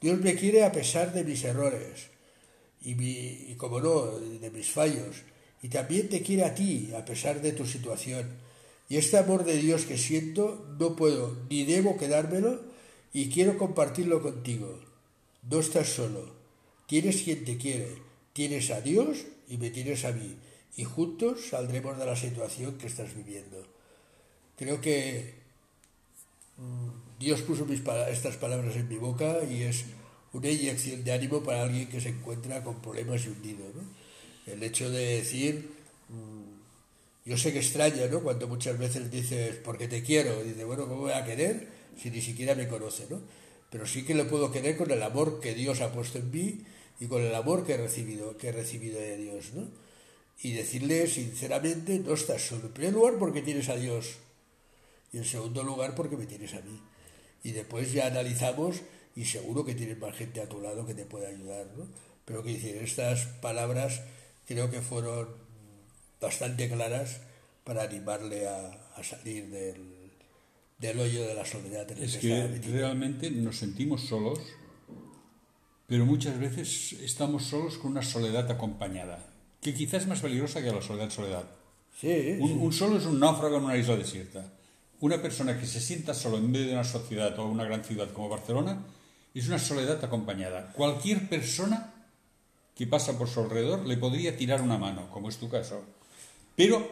Dios 0.00 0.20
me 0.20 0.34
quiere 0.34 0.64
a 0.64 0.72
pesar 0.72 1.12
de 1.12 1.24
mis 1.24 1.44
errores 1.44 2.08
y, 2.80 2.92
y 2.92 3.54
como 3.56 3.80
no, 3.80 4.18
de 4.18 4.50
mis 4.50 4.70
fallos. 4.70 5.16
Y 5.62 5.68
también 5.68 6.08
te 6.08 6.22
quiere 6.22 6.44
a 6.44 6.54
ti 6.54 6.92
a 6.96 7.04
pesar 7.04 7.42
de 7.42 7.52
tu 7.52 7.66
situación. 7.66 8.38
Y 8.88 8.96
este 8.96 9.18
amor 9.18 9.44
de 9.44 9.56
Dios 9.56 9.84
que 9.84 9.98
siento 9.98 10.66
no 10.78 10.96
puedo 10.96 11.36
ni 11.50 11.64
debo 11.64 11.96
quedármelo 11.96 12.60
y 13.12 13.28
quiero 13.28 13.58
compartirlo 13.58 14.22
contigo. 14.22 14.80
No 15.48 15.60
estás 15.60 15.88
solo. 15.88 16.34
Tienes 16.86 17.22
quien 17.22 17.44
te 17.44 17.56
quiere. 17.56 18.09
Tienes 18.32 18.70
a 18.70 18.80
Dios 18.80 19.26
y 19.48 19.58
me 19.58 19.70
tienes 19.70 20.04
a 20.04 20.12
mí. 20.12 20.36
Y 20.76 20.84
juntos 20.84 21.48
saldremos 21.50 21.98
de 21.98 22.06
la 22.06 22.16
situación 22.16 22.78
que 22.78 22.86
estás 22.86 23.14
viviendo. 23.14 23.66
Creo 24.56 24.80
que 24.80 25.34
mm, 26.56 27.18
Dios 27.18 27.42
puso 27.42 27.66
estas 27.72 28.36
palabras 28.36 28.76
en 28.76 28.88
mi 28.88 28.96
boca 28.96 29.38
y 29.44 29.62
es 29.62 29.84
una 30.32 30.48
inyección 30.48 31.02
de 31.02 31.12
ánimo 31.12 31.42
para 31.42 31.62
alguien 31.62 31.88
que 31.88 32.00
se 32.00 32.10
encuentra 32.10 32.62
con 32.62 32.80
problemas 32.80 33.24
y 33.24 33.28
hundido. 33.28 33.64
El 34.46 34.62
hecho 34.62 34.90
de 34.90 35.16
decir, 35.16 35.70
mm, 36.08 37.28
yo 37.28 37.36
sé 37.36 37.52
que 37.52 37.58
extraña, 37.58 38.06
¿no? 38.06 38.20
Cuando 38.20 38.48
muchas 38.48 38.78
veces 38.78 39.10
dices, 39.10 39.56
porque 39.64 39.88
te 39.88 40.02
quiero, 40.02 40.42
dice, 40.42 40.64
bueno, 40.64 40.86
¿cómo 40.86 41.02
voy 41.02 41.12
a 41.12 41.24
querer 41.24 41.68
si 42.00 42.10
ni 42.10 42.20
siquiera 42.20 42.54
me 42.54 42.68
conoce, 42.68 43.06
¿no? 43.10 43.20
Pero 43.70 43.86
sí 43.86 44.04
que 44.04 44.14
le 44.14 44.24
puedo 44.24 44.50
querer 44.50 44.76
con 44.76 44.90
el 44.90 45.02
amor 45.02 45.40
que 45.40 45.54
Dios 45.54 45.80
ha 45.80 45.92
puesto 45.92 46.18
en 46.18 46.30
mí 46.30 46.64
y 47.00 47.06
con 47.06 47.22
el 47.22 47.34
amor 47.34 47.66
que 47.66 47.74
he 47.74 47.76
recibido, 47.76 48.36
que 48.36 48.48
he 48.48 48.52
recibido 48.52 49.00
de 49.00 49.16
Dios, 49.16 49.52
¿no? 49.54 49.66
Y 50.42 50.52
decirle 50.52 51.06
sinceramente, 51.06 51.98
no 51.98 52.14
estás 52.14 52.42
solo. 52.42 52.66
En 52.66 52.72
primer 52.72 52.92
lugar, 52.94 53.14
porque 53.18 53.42
tienes 53.42 53.68
a 53.68 53.76
Dios. 53.76 54.16
Y 55.12 55.18
en 55.18 55.24
segundo 55.24 55.62
lugar, 55.64 55.94
porque 55.94 56.16
me 56.16 56.26
tienes 56.26 56.54
a 56.54 56.60
mí 56.60 56.80
y 57.42 57.52
después 57.52 57.92
ya 57.92 58.06
analizamos 58.06 58.82
y 59.16 59.24
seguro 59.24 59.64
que 59.64 59.74
tienes 59.74 59.98
más 59.98 60.14
gente 60.14 60.40
a 60.40 60.48
tu 60.48 60.60
lado 60.60 60.86
que 60.86 60.94
te 60.94 61.04
puede 61.04 61.26
ayudar, 61.26 61.66
¿no? 61.76 61.86
Pero 62.24 62.42
que 62.42 62.52
decir, 62.52 62.76
estas 62.76 63.24
palabras 63.40 64.02
creo 64.46 64.70
que 64.70 64.80
fueron 64.80 65.28
bastante 66.20 66.68
claras 66.68 67.20
para 67.64 67.82
animarle 67.82 68.46
a, 68.46 68.70
a 68.94 69.02
salir 69.02 69.48
del, 69.48 70.12
del, 70.78 71.00
hoyo 71.00 71.26
de 71.26 71.34
la 71.34 71.44
soledad. 71.44 71.90
En 71.90 72.02
es 72.02 72.18
que, 72.18 72.28
que 72.28 72.70
realmente 72.70 73.30
nos 73.30 73.56
sentimos 73.56 74.02
solos, 74.02 74.38
pero 75.90 76.06
muchas 76.06 76.38
veces 76.38 76.92
estamos 77.02 77.46
solos 77.46 77.76
con 77.76 77.90
una 77.90 78.02
soledad 78.02 78.48
acompañada, 78.48 79.18
que 79.60 79.74
quizás 79.74 80.02
es 80.02 80.08
más 80.08 80.20
peligrosa 80.20 80.62
que 80.62 80.70
la 80.70 80.80
soledad 80.80 81.10
soledad. 81.10 81.44
Sí, 82.00 82.36
un, 82.38 82.48
sí. 82.48 82.54
un 82.60 82.72
solo 82.72 82.96
es 82.96 83.06
un 83.06 83.18
náufrago 83.18 83.56
en 83.56 83.64
una 83.64 83.76
isla 83.76 83.96
desierta. 83.96 84.52
Una 85.00 85.20
persona 85.20 85.58
que 85.58 85.66
se 85.66 85.80
sienta 85.80 86.14
solo 86.14 86.38
en 86.38 86.48
medio 86.48 86.68
de 86.68 86.72
una 86.74 86.84
sociedad 86.84 87.36
o 87.40 87.46
una 87.46 87.64
gran 87.64 87.82
ciudad 87.82 88.12
como 88.12 88.28
Barcelona 88.28 88.86
es 89.34 89.48
una 89.48 89.58
soledad 89.58 89.98
acompañada. 90.04 90.72
Cualquier 90.74 91.28
persona 91.28 91.92
que 92.76 92.86
pasa 92.86 93.18
por 93.18 93.28
su 93.28 93.40
alrededor 93.40 93.84
le 93.84 93.96
podría 93.96 94.36
tirar 94.36 94.62
una 94.62 94.78
mano, 94.78 95.10
como 95.10 95.28
es 95.28 95.38
tu 95.38 95.48
caso. 95.48 95.82
Pero 96.54 96.88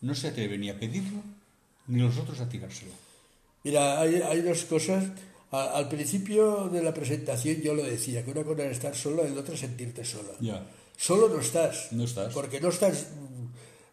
no 0.00 0.12
se 0.16 0.26
atreve 0.26 0.58
ni 0.58 0.70
a 0.70 0.80
pedirlo, 0.80 1.22
ni 1.86 2.02
los 2.02 2.18
otros 2.18 2.40
a 2.40 2.48
tirárselo. 2.48 2.90
Mira, 3.62 4.00
hay, 4.00 4.16
hay 4.16 4.40
dos 4.40 4.64
cosas. 4.64 5.04
Al, 5.54 5.74
al, 5.74 5.88
principio 5.88 6.68
de 6.68 6.82
la 6.82 6.92
presentación 6.92 7.60
yo 7.62 7.74
lo 7.74 7.82
decía, 7.82 8.24
que 8.24 8.30
una 8.30 8.44
cosa 8.44 8.64
es 8.64 8.72
estar 8.72 8.94
solo 8.94 9.26
y 9.26 9.32
la 9.32 9.40
otra 9.40 9.54
es 9.54 9.60
sentirte 9.60 10.04
sola. 10.04 10.32
Ya. 10.40 10.66
Solo 10.96 11.28
no 11.28 11.40
estás. 11.40 11.92
No 11.92 12.04
estás. 12.04 12.32
Porque 12.32 12.60
no 12.60 12.68
estás... 12.68 13.06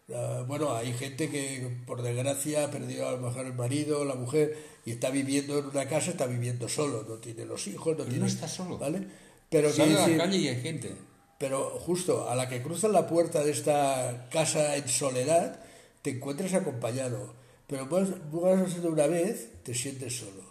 Uh, 0.08 0.46
bueno, 0.46 0.76
hay 0.76 0.92
gente 0.94 1.30
que 1.30 1.70
por 1.86 2.02
desgracia 2.02 2.66
ha 2.66 2.72
perdido 2.72 3.08
a 3.08 3.14
lo 3.14 3.20
mejor 3.20 3.46
el 3.46 3.54
marido, 3.54 4.04
la 4.04 4.16
mujer, 4.16 4.58
y 4.86 4.92
está 4.92 5.10
viviendo 5.10 5.60
en 5.60 5.66
una 5.66 5.88
casa, 5.88 6.12
está 6.12 6.26
viviendo 6.26 6.68
solo, 6.68 7.06
no 7.08 7.16
tiene 7.16 7.46
los 7.46 7.68
hijos, 7.68 7.94
no 7.94 7.98
Pero 7.98 8.10
tiene... 8.10 8.20
no 8.20 8.26
está 8.26 8.48
solo. 8.48 8.78
¿Vale? 8.78 9.08
Pero 9.50 9.72
Sale 9.72 9.98
a 9.98 10.08
la 10.08 10.18
calle 10.18 10.38
y 10.38 10.48
hay 10.48 10.62
gente. 10.62 10.96
Pero 11.38 11.80
justo 11.80 12.30
a 12.30 12.36
la 12.36 12.50
que 12.50 12.62
cruzas 12.62 12.92
la 12.92 13.08
puerta 13.08 13.44
de 13.44 13.52
esta 13.52 14.28
casa 14.32 14.76
en 14.76 14.88
soledad, 14.88 15.60
te 16.02 16.12
encuentras 16.12 16.54
acompañado. 16.54 17.34
Pero 17.68 17.88
vas, 17.88 18.10
vas 18.32 18.82
de 18.82 18.88
una 18.88 19.08
vez, 19.08 19.50
te 19.64 19.74
sientes 19.74 20.18
solo. 20.18 20.51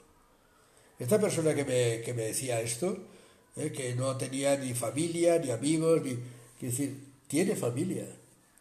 Esta 1.00 1.18
persona 1.18 1.54
que 1.54 1.64
me, 1.64 2.02
que 2.02 2.14
me 2.14 2.22
decía 2.22 2.60
esto, 2.60 2.96
eh, 3.56 3.72
que 3.72 3.96
no 3.96 4.16
tenía 4.16 4.56
ni 4.56 4.74
familia, 4.74 5.38
ni 5.38 5.50
amigos, 5.50 6.02
ni... 6.04 6.16
Quiere 6.58 6.76
decir, 6.76 6.96
tiene 7.26 7.56
familia, 7.56 8.06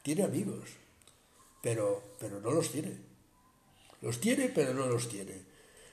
tiene 0.02 0.24
amigos, 0.24 0.70
pero, 1.62 2.02
pero 2.18 2.40
no 2.40 2.52
los 2.52 2.72
tiene. 2.72 2.94
Los 4.02 4.20
tiene, 4.22 4.50
pero 4.50 4.74
no 4.74 4.88
los 4.88 5.10
tiene. 5.10 5.34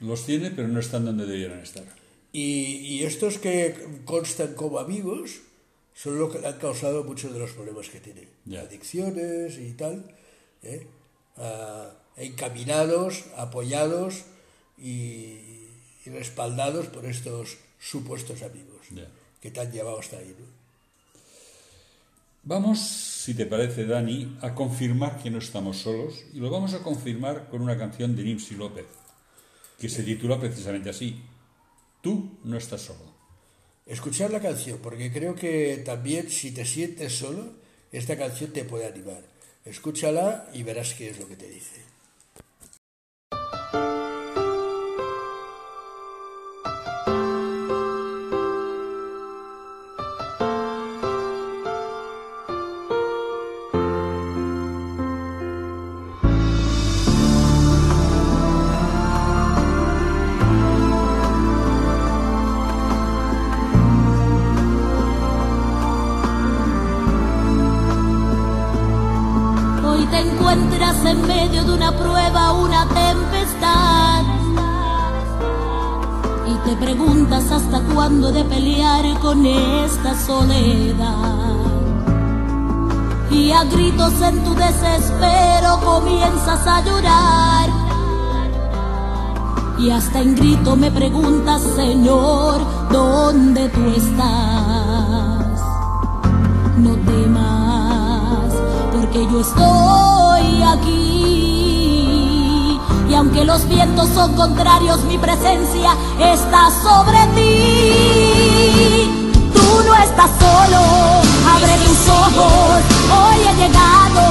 Los 0.01 0.25
tiene, 0.25 0.53
pero 0.53 0.69
no 0.69 0.79
están 0.79 1.05
donde 1.05 1.27
debieran 1.27 1.61
estar. 1.61 1.85
Y, 2.33 2.77
y 2.77 3.05
estos 3.05 3.39
que 3.39 3.75
constan 4.05 4.55
como 4.55 4.79
amigos 4.79 5.41
son 5.95 6.19
lo 6.19 6.31
que 6.31 6.39
le 6.39 6.47
han 6.47 6.59
causado 6.59 7.03
muchos 7.05 7.33
de 7.33 7.39
los 7.39 7.53
problemas 7.53 7.89
que 7.89 8.01
tiene. 8.01 8.29
Ya. 8.45 8.61
Adicciones 8.61 9.59
y 9.59 9.73
tal. 9.73 10.15
¿eh? 10.63 10.87
Ah, 11.37 11.91
encaminados, 12.17 13.25
apoyados 13.37 14.25
y, 14.79 15.56
y 16.07 16.11
respaldados 16.11 16.87
por 16.87 17.05
estos 17.05 17.59
supuestos 17.79 18.43
amigos 18.43 18.87
que 19.41 19.51
te 19.51 19.61
han 19.61 19.71
llevado 19.71 19.99
hasta 19.99 20.19
ahí. 20.19 20.35
¿no? 20.39 20.47
Vamos, 22.45 22.79
si 22.79 23.35
te 23.35 23.45
parece, 23.45 23.87
Dani, 23.87 24.39
a 24.41 24.55
confirmar 24.55 25.21
que 25.21 25.31
no 25.31 25.39
estamos 25.39 25.79
solos 25.79 26.25
y 26.33 26.39
lo 26.39 26.49
vamos 26.49 26.75
a 26.75 26.83
confirmar 26.83 27.49
con 27.49 27.61
una 27.61 27.77
canción 27.77 28.15
de 28.15 28.23
Nimsi 28.23 28.55
López, 28.55 28.87
que 29.79 29.89
se 29.89 30.03
titula 30.03 30.39
precisamente 30.39 30.91
así, 30.91 31.23
Tú 32.07 32.39
no 32.45 32.57
estás 32.57 32.83
solo. 32.83 33.17
Escuchar 33.85 34.31
la 34.31 34.41
canción, 34.41 34.79
porque 34.81 35.13
creo 35.13 35.35
que 35.35 35.83
también 35.85 36.31
si 36.31 36.53
te 36.53 36.65
sientes 36.65 37.19
solo, 37.19 37.55
esta 37.91 38.17
canción 38.17 38.53
te 38.53 38.63
puede 38.63 38.87
animar. 38.87 39.25
Escúchala 39.65 40.49
y 40.53 40.63
verás 40.63 40.95
qué 40.95 41.11
es 41.11 41.19
lo 41.19 41.27
que 41.27 41.35
te 41.35 41.49
dice. 41.49 41.83
Encuentras 70.57 71.05
en 71.05 71.27
medio 71.27 71.65
de 71.65 71.75
una 71.75 71.93
prueba, 71.93 72.53
una 72.53 72.87
tempestad. 72.89 74.23
Y 76.47 76.55
te 76.69 76.77
preguntas 76.77 77.51
hasta 77.51 77.81
cuándo 77.95 78.33
de 78.33 78.45
pelear 78.45 79.05
con 79.21 79.45
esta 79.45 80.15
soledad. 80.15 81.55
Y 83.31 83.53
a 83.53 83.65
gritos 83.65 84.21
en 84.23 84.45
tu 84.45 84.55
desespero 84.55 85.81
comienzas 85.85 86.67
a 86.67 86.83
llorar. 86.83 87.71
Y 89.79 89.91
hasta 89.91 90.21
en 90.21 90.35
grito 90.37 90.75
me 90.75 90.91
preguntas, 90.91 91.63
Señor, 91.77 92.61
¿dónde 92.91 93.69
tú 93.69 93.85
estás? 93.95 95.61
No 96.79 96.95
temas, 97.05 98.53
porque 98.93 99.27
yo 99.31 99.41
estoy 99.41 100.16
aquí. 100.63 102.37
Y 103.09 103.15
aunque 103.15 103.45
los 103.45 103.69
vientos 103.69 104.09
son 104.15 104.35
contrarios, 104.35 105.05
mi 105.05 105.17
presencia 105.19 105.97
está 106.19 106.71
sobre 106.83 107.19
ti. 107.35 109.11
Tú 109.55 109.83
no 109.87 109.95
estás 109.95 110.31
solo, 110.39 110.81
abre 111.55 111.77
tus 111.85 112.09
ojos, 112.09 112.83
hoy 113.19 113.39
he 113.49 113.55
llegado, 113.55 114.23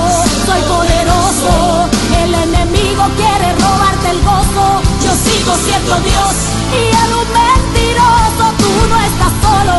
soy 0.46 0.62
poderoso. 0.62 1.88
El 2.24 2.34
enemigo 2.34 3.04
quiere 3.16 3.54
robarte 3.56 4.10
el 4.12 4.22
gozo, 4.24 4.82
yo 5.04 5.12
sigo 5.16 5.54
siendo 5.66 5.96
Dios 6.02 6.34
y 6.72 6.82
él 7.02 7.12
un 7.16 7.28
mentiroso. 7.32 8.44
Tú 8.58 8.72
no 8.90 8.98
estás 9.10 9.34
solo, 9.42 9.76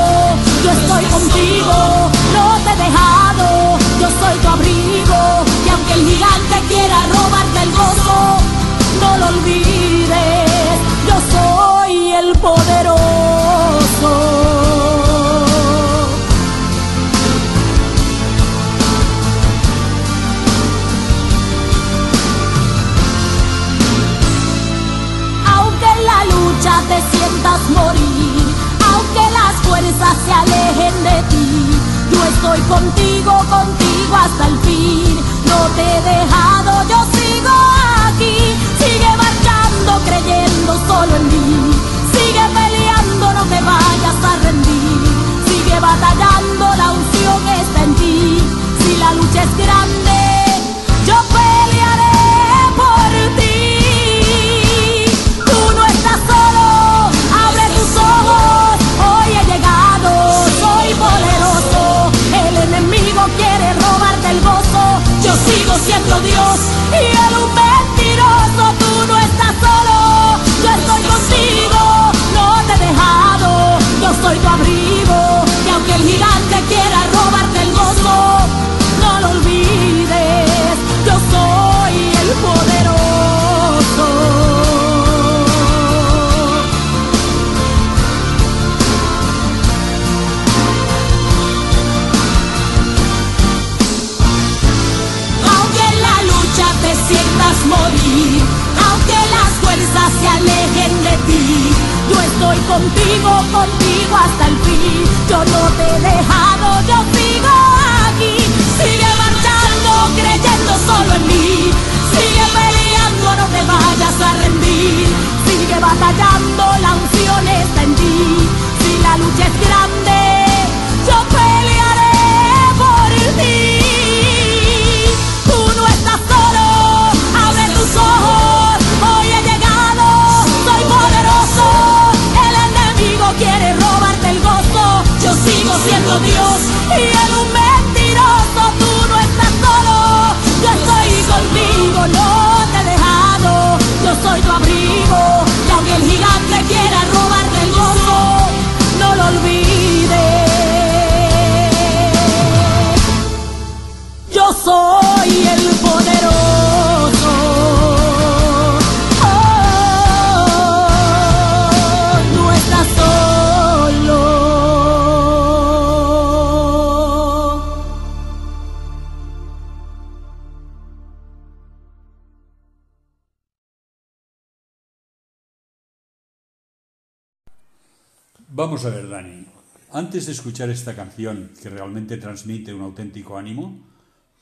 Vamos 178.56 178.86
a 178.86 178.88
ver, 178.88 179.06
Dani. 179.06 179.44
Antes 179.92 180.24
de 180.24 180.32
escuchar 180.32 180.70
esta 180.70 180.96
canción 180.96 181.52
que 181.60 181.68
realmente 181.68 182.16
transmite 182.16 182.72
un 182.72 182.80
auténtico 182.80 183.36
ánimo, 183.36 183.84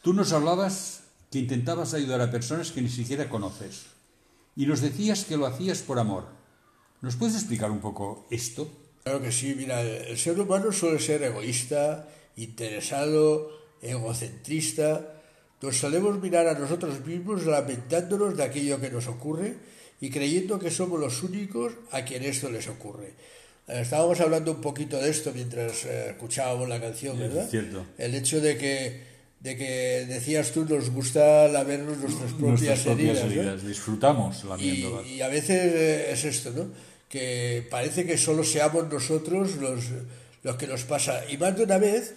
tú 0.03 0.15
nos 0.15 0.33
hablabas 0.33 1.03
que 1.33 1.41
intentabas 1.41 1.95
ayudar 1.95 2.21
a 2.21 2.31
personas 2.31 2.71
que 2.71 2.81
ni 2.81 2.91
siquiera 2.91 3.29
conoces 3.29 3.87
y 4.55 4.67
nos 4.67 4.83
decías 4.83 5.25
que 5.25 5.37
lo 5.37 5.47
hacías 5.47 5.83
por 5.83 5.99
amor. 5.99 6.29
¿Nos 7.03 7.17
puedes 7.17 7.35
explicar 7.35 7.73
un 7.73 7.81
poco 7.81 8.29
esto? 8.31 8.71
Claro 9.03 9.21
que 9.21 9.33
sí, 9.33 9.53
mira, 9.57 9.83
el 9.83 10.17
ser 10.17 10.39
humano 10.39 10.71
suele 10.71 11.01
ser 11.01 11.25
egoísta, 11.25 12.09
interesado, 12.37 13.51
egocentrista. 13.83 15.25
Nos 15.61 15.77
solemos 15.77 16.23
mirar 16.23 16.47
a 16.47 16.57
nosotros 16.57 17.05
mismos 17.05 17.47
lamentándonos 17.47 18.37
de 18.37 18.45
aquello 18.45 18.81
que 18.81 18.93
nos 18.93 19.09
ocurre 19.09 19.59
y 20.01 20.09
creyendo 20.11 20.61
que 20.61 20.71
somos 20.71 21.01
los 21.01 21.21
únicos 21.25 21.73
a 21.91 22.03
quien 22.03 22.23
esto 22.23 22.49
les 22.49 22.69
ocurre. 22.69 23.15
Estábamos 23.67 24.21
hablando 24.21 24.53
un 24.53 24.61
poquito 24.61 24.99
de 25.01 25.09
esto 25.11 25.33
mientras 25.35 25.85
eh, 25.87 26.11
escuchábamos 26.11 26.69
la 26.69 26.81
canción, 26.81 27.19
¿verdad? 27.19 27.49
cierto. 27.49 27.87
El 27.97 28.15
hecho 28.15 28.41
de 28.41 28.59
que, 28.59 29.01
de 29.41 29.57
que 29.57 30.05
decías 30.07 30.51
tú, 30.53 30.67
nos 30.67 30.91
gusta 30.91 31.49
lamernos 31.49 31.97
nuestras 31.99 32.33
propias, 32.33 32.61
Nuestras 32.61 32.81
propias 32.81 33.19
heridas. 33.21 33.67
Disfrutamos 33.67 34.45
Y, 34.45 34.47
lamiéndolas. 34.49 35.07
y 35.07 35.23
a 35.23 35.29
veces 35.29 35.73
eh, 35.75 36.13
es 36.13 36.25
esto, 36.25 36.51
¿no? 36.51 36.67
Que 37.09 37.67
parece 37.71 38.05
que 38.05 38.19
solo 38.19 38.45
seamos 38.45 38.91
nosotros 38.93 39.57
los, 39.57 39.85
los 40.43 40.57
que 40.57 40.67
nos 40.67 40.83
pasa. 40.85 41.23
Y 41.31 41.39
más 41.39 41.57
de 41.57 41.63
una 41.65 41.79
vez, 41.79 42.13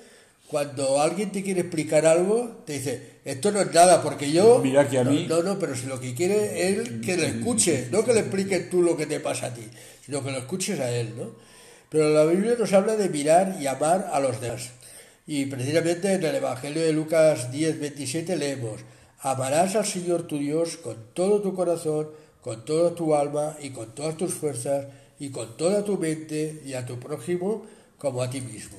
cuando 0.49 1.01
alguien 1.01 1.31
te 1.31 1.43
quiere 1.43 1.61
explicar 1.61 2.05
algo, 2.05 2.63
te 2.65 2.73
dice, 2.73 3.19
esto 3.25 3.51
no 3.51 3.59
es 3.61 3.73
nada, 3.73 4.01
porque 4.01 4.31
yo... 4.31 4.59
Mira 4.59 4.87
que 4.87 4.97
a 4.99 5.03
no, 5.03 5.11
mí- 5.11 5.25
No, 5.27 5.43
no, 5.43 5.59
pero 5.59 5.75
si 5.75 5.87
lo 5.87 5.99
que 5.99 6.13
quiere 6.13 6.69
es 6.69 6.89
que 7.05 7.17
lo 7.17 7.23
escuche, 7.23 7.89
no 7.91 8.05
que 8.05 8.13
le 8.13 8.21
expliques 8.21 8.69
tú 8.69 8.81
lo 8.81 8.95
que 8.95 9.05
te 9.05 9.19
pasa 9.19 9.47
a 9.47 9.53
ti, 9.53 9.67
sino 10.05 10.23
que 10.23 10.31
lo 10.31 10.37
escuches 10.37 10.79
a 10.79 10.89
él, 10.89 11.13
¿no? 11.17 11.31
Pero 11.89 12.09
la 12.09 12.23
Biblia 12.25 12.55
nos 12.57 12.71
habla 12.73 12.95
de 12.95 13.09
mirar 13.09 13.57
y 13.61 13.67
amar 13.67 14.09
a 14.11 14.19
los 14.21 14.39
demás. 14.39 14.69
Y 15.25 15.45
precisamente 15.47 16.13
en 16.13 16.23
el 16.23 16.35
Evangelio 16.35 16.81
de 16.81 16.93
Lucas 16.93 17.51
10, 17.51 17.79
27 17.81 18.37
leemos, 18.37 18.79
amarás 19.19 19.75
al 19.75 19.85
Señor 19.85 20.27
tu 20.27 20.37
Dios 20.37 20.77
con 20.77 20.95
todo 21.13 21.41
tu 21.41 21.53
corazón, 21.53 22.09
con 22.41 22.63
toda 22.63 22.95
tu 22.95 23.13
alma 23.15 23.57
y 23.61 23.71
con 23.71 23.93
todas 23.93 24.15
tus 24.15 24.33
fuerzas 24.33 24.85
y 25.19 25.29
con 25.31 25.57
toda 25.57 25.83
tu 25.83 25.97
mente 25.97 26.61
y 26.65 26.73
a 26.73 26.85
tu 26.85 26.97
prójimo 26.99 27.65
como 27.97 28.21
a 28.23 28.29
ti 28.29 28.39
mismo. 28.39 28.77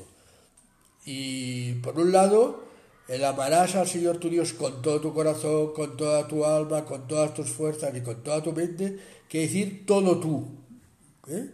Y 1.10 1.72
por 1.80 1.98
un 1.98 2.12
lado, 2.12 2.64
el 3.08 3.24
amarás 3.24 3.74
al 3.76 3.88
Señor 3.88 4.18
tu 4.18 4.28
Dios 4.28 4.52
con 4.52 4.82
todo 4.82 5.00
tu 5.00 5.14
corazón, 5.14 5.72
con 5.72 5.96
toda 5.96 6.28
tu 6.28 6.44
alma, 6.44 6.84
con 6.84 7.08
todas 7.08 7.32
tus 7.32 7.48
fuerzas 7.48 7.96
y 7.96 8.02
con 8.02 8.22
toda 8.22 8.42
tu 8.42 8.52
mente, 8.52 8.98
quiere 9.26 9.46
decir 9.46 9.86
todo 9.86 10.20
tú. 10.20 10.46
¿eh? 11.28 11.48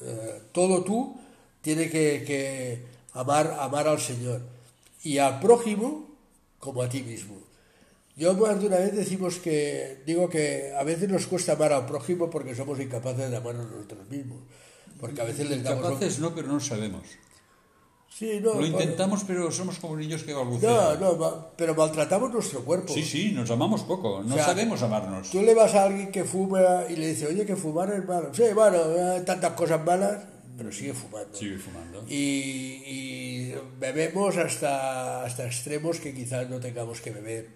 Eh, 0.00 0.42
todo 0.52 0.82
tú 0.84 1.20
tiene 1.60 1.90
que, 1.90 2.24
que 2.26 2.82
amar, 3.12 3.58
amar 3.60 3.88
al 3.88 4.00
Señor 4.00 4.40
y 5.02 5.18
al 5.18 5.38
prójimo 5.38 6.08
como 6.58 6.80
a 6.80 6.88
ti 6.88 7.02
mismo. 7.02 7.36
Yo 8.16 8.32
más 8.32 8.58
de 8.58 8.68
una 8.68 8.78
vez 8.78 8.96
decimos 8.96 9.36
que, 9.36 10.02
digo 10.06 10.30
que 10.30 10.72
a 10.74 10.82
veces 10.82 11.10
nos 11.10 11.26
cuesta 11.26 11.52
amar 11.52 11.74
al 11.74 11.84
prójimo 11.84 12.30
porque 12.30 12.54
somos 12.54 12.80
incapaces 12.80 13.30
de 13.30 13.36
amarnos 13.36 13.70
nosotros 13.70 14.08
mismos. 14.08 14.38
Porque 14.98 15.20
a 15.20 15.24
veces 15.24 15.50
les 15.50 15.62
damos... 15.62 15.84
Capaces 15.84 16.18
no, 16.20 16.34
pero 16.34 16.48
no 16.48 16.58
sabemos. 16.58 17.02
Sí, 18.18 18.40
no, 18.42 18.54
Lo 18.54 18.66
intentamos, 18.66 19.22
pero 19.24 19.50
somos 19.52 19.78
como 19.78 19.96
niños 19.96 20.24
que 20.24 20.32
No, 20.32 20.38
balbucean. 20.40 20.98
no, 21.00 21.14
ma- 21.16 21.50
pero 21.56 21.74
maltratamos 21.76 22.32
nuestro 22.32 22.64
cuerpo. 22.64 22.92
Sí, 22.92 23.04
sí, 23.04 23.30
nos 23.32 23.48
amamos 23.50 23.82
poco. 23.82 24.22
No 24.24 24.34
O 24.34 24.36
sea, 24.36 24.46
sabemos 24.46 24.82
amarnos. 24.82 25.30
Tú 25.30 25.40
le 25.42 25.54
vas 25.54 25.72
a 25.76 25.84
alguien 25.84 26.10
que 26.10 26.24
fuma 26.24 26.82
y 26.88 26.96
le 26.96 27.08
dices, 27.08 27.28
oye, 27.28 27.46
que 27.46 27.54
fumar 27.54 27.92
es 27.92 28.04
malo. 28.04 28.30
Sí, 28.34 28.42
bueno, 28.54 28.78
hay 29.12 29.20
tantas 29.24 29.52
cosas 29.52 29.84
malas, 29.84 30.24
pero 30.56 30.72
sigue 30.72 30.94
fumando. 30.94 31.32
Sigue 31.38 31.58
fumando. 31.58 32.04
Y, 32.08 32.82
y 32.86 33.54
bebemos 33.78 34.36
hasta, 34.36 35.22
hasta 35.24 35.46
extremos 35.46 36.00
que 36.00 36.12
quizás 36.12 36.50
no 36.50 36.58
tengamos 36.58 37.00
que 37.00 37.12
beber. 37.12 37.48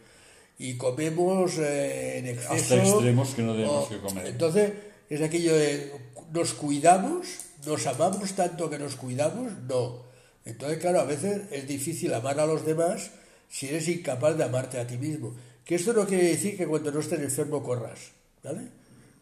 Y 0.59 0.77
comemos 0.77 1.59
eh, 1.59 2.19
en 2.19 2.27
exceso. 2.29 2.53
Hasta 2.55 2.77
extremos 2.77 3.31
que 3.35 3.43
no 3.43 3.55
debemos 3.55 3.87
o- 3.87 3.89
que 3.89 3.99
comer. 3.99 4.27
Entonces, 4.27 4.73
es 5.11 5.21
aquello 5.23 5.57
de, 5.57 5.93
¿nos 6.33 6.55
cuidamos? 6.55 7.27
¿Nos 7.67 7.85
amamos 7.89 8.33
tanto 8.35 8.71
que 8.71 8.79
nos 8.79 8.95
cuidamos? 8.95 9.51
No. 9.69 10.12
Entonces, 10.45 10.79
claro, 10.79 11.01
a 11.01 11.05
veces 11.05 11.43
es 11.51 11.67
difícil 11.69 12.13
amar 12.15 12.39
a 12.41 12.47
los 12.47 12.65
demás 12.67 13.11
si 13.49 13.69
eres 13.69 13.89
incapaz 13.89 14.37
de 14.37 14.45
amarte 14.45 14.79
a 14.79 14.87
ti 14.87 14.97
mismo. 14.99 15.35
Que 15.65 15.77
esto 15.77 15.93
no 15.93 16.07
quiere 16.07 16.25
decir 16.25 16.57
que 16.57 16.67
cuando 16.67 16.91
no 16.91 17.01
estés 17.01 17.21
enfermo 17.21 17.63
corras, 17.63 17.99
¿vale? 18.43 18.63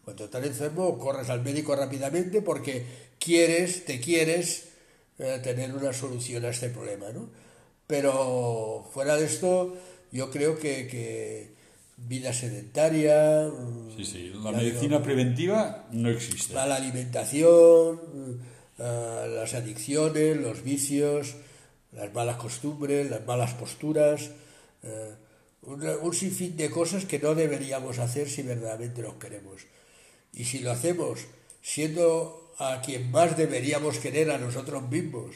Cuando 0.03 0.25
estás 0.25 0.43
enfermo 0.45 0.97
corres 0.97 1.29
al 1.29 1.43
médico 1.43 1.75
rápidamente 1.75 2.41
porque 2.41 2.85
quieres, 3.19 3.85
te 3.85 3.99
quieres 3.99 4.69
eh, 5.19 5.39
tener 5.43 5.75
una 5.75 5.93
solución 5.93 6.43
a 6.45 6.49
este 6.49 6.69
problema, 6.69 7.09
¿no? 7.13 7.29
Pero 7.85 8.87
fuera 8.93 9.15
de 9.17 9.25
esto, 9.25 9.75
yo 10.11 10.31
creo 10.31 10.57
que, 10.57 10.87
que 10.87 11.51
vida 11.97 12.33
sedentaria, 12.33 13.47
mm, 13.47 13.97
Sí, 13.97 14.05
sí. 14.05 14.31
La 14.43 14.51
ya 14.51 14.57
medicina 14.57 14.95
digo, 14.97 15.03
preventiva 15.03 15.87
no 15.91 16.09
existe. 16.09 16.53
mala 16.55 16.77
alimentación, 16.77 18.39
eh, 18.83 19.27
las 19.35 19.53
adicciones, 19.53 20.37
los 20.37 20.63
vicios, 20.63 21.35
las 21.91 22.11
malas 22.13 22.37
costumbres, 22.37 23.11
las 23.11 23.23
malas 23.27 23.53
posturas, 23.53 24.31
eh, 24.81 25.13
un, 25.61 26.13
sinfín 26.15 26.57
de 26.57 26.71
cosas 26.71 27.05
que 27.05 27.19
no 27.19 27.35
deberíamos 27.35 27.99
hacer 27.99 28.27
si 28.27 28.41
verdaderamente 28.41 29.03
nos 29.03 29.15
queremos. 29.15 29.61
Y 30.33 30.45
si 30.45 30.59
lo 30.59 30.71
hacemos 30.71 31.19
siendo 31.61 32.53
a 32.57 32.81
quien 32.81 33.11
más 33.11 33.37
deberíamos 33.37 33.99
querer 33.99 34.31
a 34.31 34.39
nosotros 34.39 34.89
mismos 34.89 35.35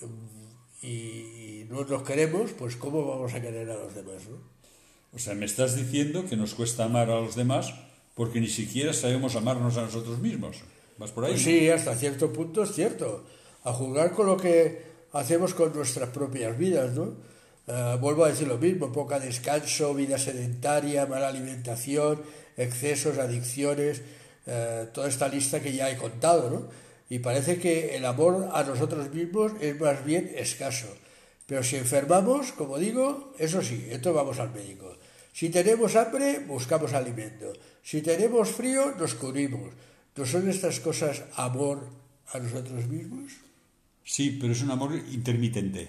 mm, 0.00 0.86
y, 0.86 0.88
y 0.88 1.66
no 1.68 1.84
nos 1.84 2.04
queremos, 2.04 2.52
pues 2.52 2.76
¿cómo 2.76 3.04
vamos 3.04 3.34
a 3.34 3.42
querer 3.42 3.68
a 3.70 3.74
los 3.74 3.94
demás? 3.96 4.28
¿no? 4.30 4.38
O 5.12 5.18
sea, 5.18 5.34
me 5.34 5.46
estás 5.46 5.74
diciendo 5.74 6.26
que 6.28 6.36
nos 6.36 6.54
cuesta 6.54 6.84
amar 6.84 7.10
a 7.10 7.20
los 7.20 7.34
demás 7.34 7.74
porque 8.14 8.40
ni 8.40 8.48
siquiera 8.48 8.92
sabemos 8.92 9.34
amarnos 9.34 9.76
a 9.76 9.82
nosotros 9.82 10.20
mismos. 10.20 10.58
Pues 11.00 11.42
sí, 11.42 11.70
hasta 11.70 11.94
cierto 11.96 12.32
punto 12.32 12.62
es 12.62 12.72
cierto. 12.72 13.24
A 13.64 13.72
juzgar 13.72 14.12
con 14.12 14.26
lo 14.26 14.36
que 14.36 14.82
hacemos 15.12 15.54
con 15.54 15.72
nuestras 15.72 16.10
propias 16.10 16.56
vidas, 16.58 16.92
¿no? 16.92 17.14
Eh, 17.66 17.96
vuelvo 18.00 18.24
a 18.24 18.28
decir 18.28 18.48
lo 18.48 18.58
mismo, 18.58 18.92
poca 18.92 19.18
descanso, 19.18 19.94
vida 19.94 20.18
sedentaria, 20.18 21.06
mala 21.06 21.28
alimentación, 21.28 22.20
excesos, 22.56 23.18
adicciones, 23.18 24.02
eh, 24.46 24.88
toda 24.92 25.08
esta 25.08 25.28
lista 25.28 25.60
que 25.60 25.72
ya 25.72 25.90
he 25.90 25.96
contado, 25.96 26.50
¿no? 26.50 26.68
Y 27.08 27.20
parece 27.20 27.58
que 27.58 27.96
el 27.96 28.04
amor 28.04 28.50
a 28.52 28.62
nosotros 28.62 29.12
mismos 29.12 29.52
es 29.60 29.78
más 29.80 30.04
bien 30.04 30.30
escaso. 30.36 30.88
Pero 31.46 31.62
si 31.62 31.76
enfermamos, 31.76 32.52
como 32.52 32.78
digo, 32.78 33.32
eso 33.38 33.62
sí, 33.62 33.88
entonces 33.90 34.14
vamos 34.14 34.38
al 34.38 34.52
médico. 34.52 34.96
Si 35.32 35.48
tenemos 35.48 35.96
hambre, 35.96 36.40
buscamos 36.46 36.92
alimento. 36.92 37.52
Si 37.82 38.02
tenemos 38.02 38.50
frío, 38.50 38.94
nos 38.98 39.14
cubrimos. 39.14 39.70
No 40.16 40.26
son 40.26 40.48
estas 40.48 40.80
cosas 40.80 41.22
amor 41.36 41.88
a 42.32 42.38
nosotros 42.38 42.86
mismos? 42.88 43.32
Sí, 44.04 44.38
pero 44.40 44.52
es 44.52 44.62
un 44.62 44.70
amor 44.70 44.94
intermitente. 45.12 45.88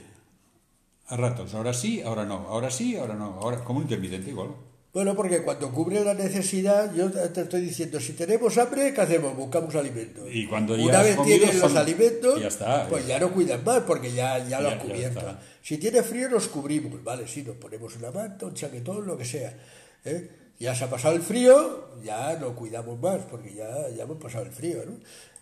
A 1.08 1.18
ratos, 1.18 1.54
ahora 1.54 1.74
sí, 1.74 2.02
ahora 2.02 2.24
no, 2.26 2.48
ahora 2.48 2.72
sí, 2.72 2.96
ahora 2.96 3.16
no, 3.16 3.26
ahora 3.42 3.64
como 3.64 3.80
un 3.80 3.84
intermitente 3.84 4.30
igual. 4.30 4.50
Bueno, 4.94 5.16
porque 5.16 5.42
cuando 5.42 5.72
cubre 5.72 6.04
la 6.04 6.14
necesidad, 6.14 6.94
yo 6.94 7.10
te 7.12 7.42
estoy 7.42 7.62
diciendo, 7.62 8.00
si 8.00 8.12
tenemos 8.14 8.58
hambre, 8.58 8.94
¿qué 8.94 9.02
hacemos? 9.02 9.36
Buscamos 9.36 9.74
alimentos. 9.76 10.26
Y 10.32 10.48
cuando 10.48 10.76
ya 10.76 10.84
Una 10.84 11.02
vez 11.02 11.16
comido, 11.16 11.38
tienes 11.38 11.62
los 11.62 11.76
alimentos, 11.76 12.42
ya 12.42 12.48
está, 12.50 12.88
pues 12.90 13.08
ya. 13.08 13.16
ya 13.18 13.20
no 13.26 13.32
cuidan 13.34 13.64
más, 13.64 13.84
porque 13.84 14.12
ya, 14.12 14.38
ya 14.48 14.60
lo 14.60 14.68
Ya- 14.70 14.74
han 14.74 14.80
ya 14.80 14.86
cubierto. 14.86 15.38
si 15.62 15.78
tiene 15.78 16.04
frío, 16.04 16.30
nos 16.30 16.48
cubrimos, 16.50 17.02
¿vale? 17.04 17.26
Sí, 17.28 17.42
nos 17.44 17.56
ponemos 17.56 17.96
una 17.96 18.12
manta, 18.12 18.46
un 18.46 18.54
chaquetón, 18.54 19.06
lo 19.08 19.18
que 19.18 19.26
sea. 19.26 19.58
¿eh? 20.04 20.30
Ya 20.62 20.76
se 20.76 20.84
ha 20.84 20.90
pasado 20.92 21.16
el 21.16 21.24
frío, 21.24 21.90
ya 22.04 22.38
no 22.38 22.54
cuidamos 22.54 23.00
más, 23.00 23.22
porque 23.32 23.52
ya, 23.52 23.90
ya 23.90 24.04
hemos 24.04 24.18
pasado 24.18 24.46
el 24.46 24.52
frío, 24.52 24.84
¿no? 24.86 24.94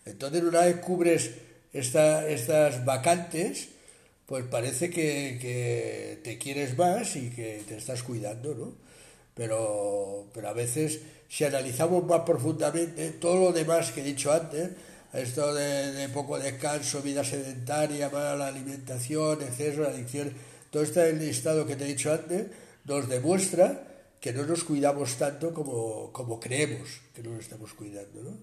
Entonces, 0.06 0.42
una 0.42 0.62
vez 0.62 0.76
cubres 0.76 1.32
esta, 1.74 2.26
estas 2.26 2.86
vacantes, 2.86 3.68
pues 4.24 4.46
parece 4.46 4.88
que, 4.88 5.38
que 5.38 6.20
te 6.24 6.38
quieres 6.38 6.78
más 6.78 7.16
y 7.16 7.28
que 7.28 7.62
te 7.68 7.76
estás 7.76 8.02
cuidando, 8.02 8.54
¿no? 8.54 8.72
Pero, 9.34 10.24
pero 10.32 10.48
a 10.48 10.54
veces, 10.54 11.00
si 11.28 11.44
analizamos 11.44 12.02
más 12.06 12.22
profundamente 12.22 13.10
todo 13.10 13.36
lo 13.36 13.52
demás 13.52 13.90
que 13.90 14.00
he 14.00 14.04
dicho 14.04 14.32
antes, 14.32 14.70
esto 15.12 15.52
de, 15.52 16.08
poco 16.14 16.38
descanso, 16.38 17.02
vida 17.02 17.24
sedentaria, 17.24 18.08
mala 18.08 18.46
alimentación, 18.46 19.42
exceso, 19.42 19.84
adicción, 19.84 20.32
todo 20.70 20.82
este 20.82 21.12
listado 21.12 21.66
que 21.66 21.76
te 21.76 21.84
he 21.84 21.88
dicho 21.88 22.10
antes, 22.10 22.46
nos 22.86 23.06
demuestra 23.06 23.89
que 24.20 24.32
no 24.32 24.44
nos 24.44 24.64
cuidamos 24.64 25.16
tanto 25.16 25.52
como, 25.54 26.12
como 26.12 26.38
creemos 26.38 26.88
que 27.14 27.22
nos 27.22 27.40
estamos 27.40 27.72
cuidando, 27.74 28.22
¿no? 28.22 28.36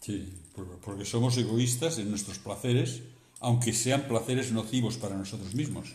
Sí, 0.00 0.32
por- 0.54 0.78
porque 0.80 1.04
somos 1.04 1.36
egoístas 1.36 1.98
en 1.98 2.08
nuestros 2.10 2.38
placeres, 2.38 3.02
aunque 3.40 3.72
sean 3.72 4.08
placeres 4.08 4.50
nocivos 4.52 4.96
para 4.96 5.16
nosotros 5.16 5.54
mismos. 5.54 5.92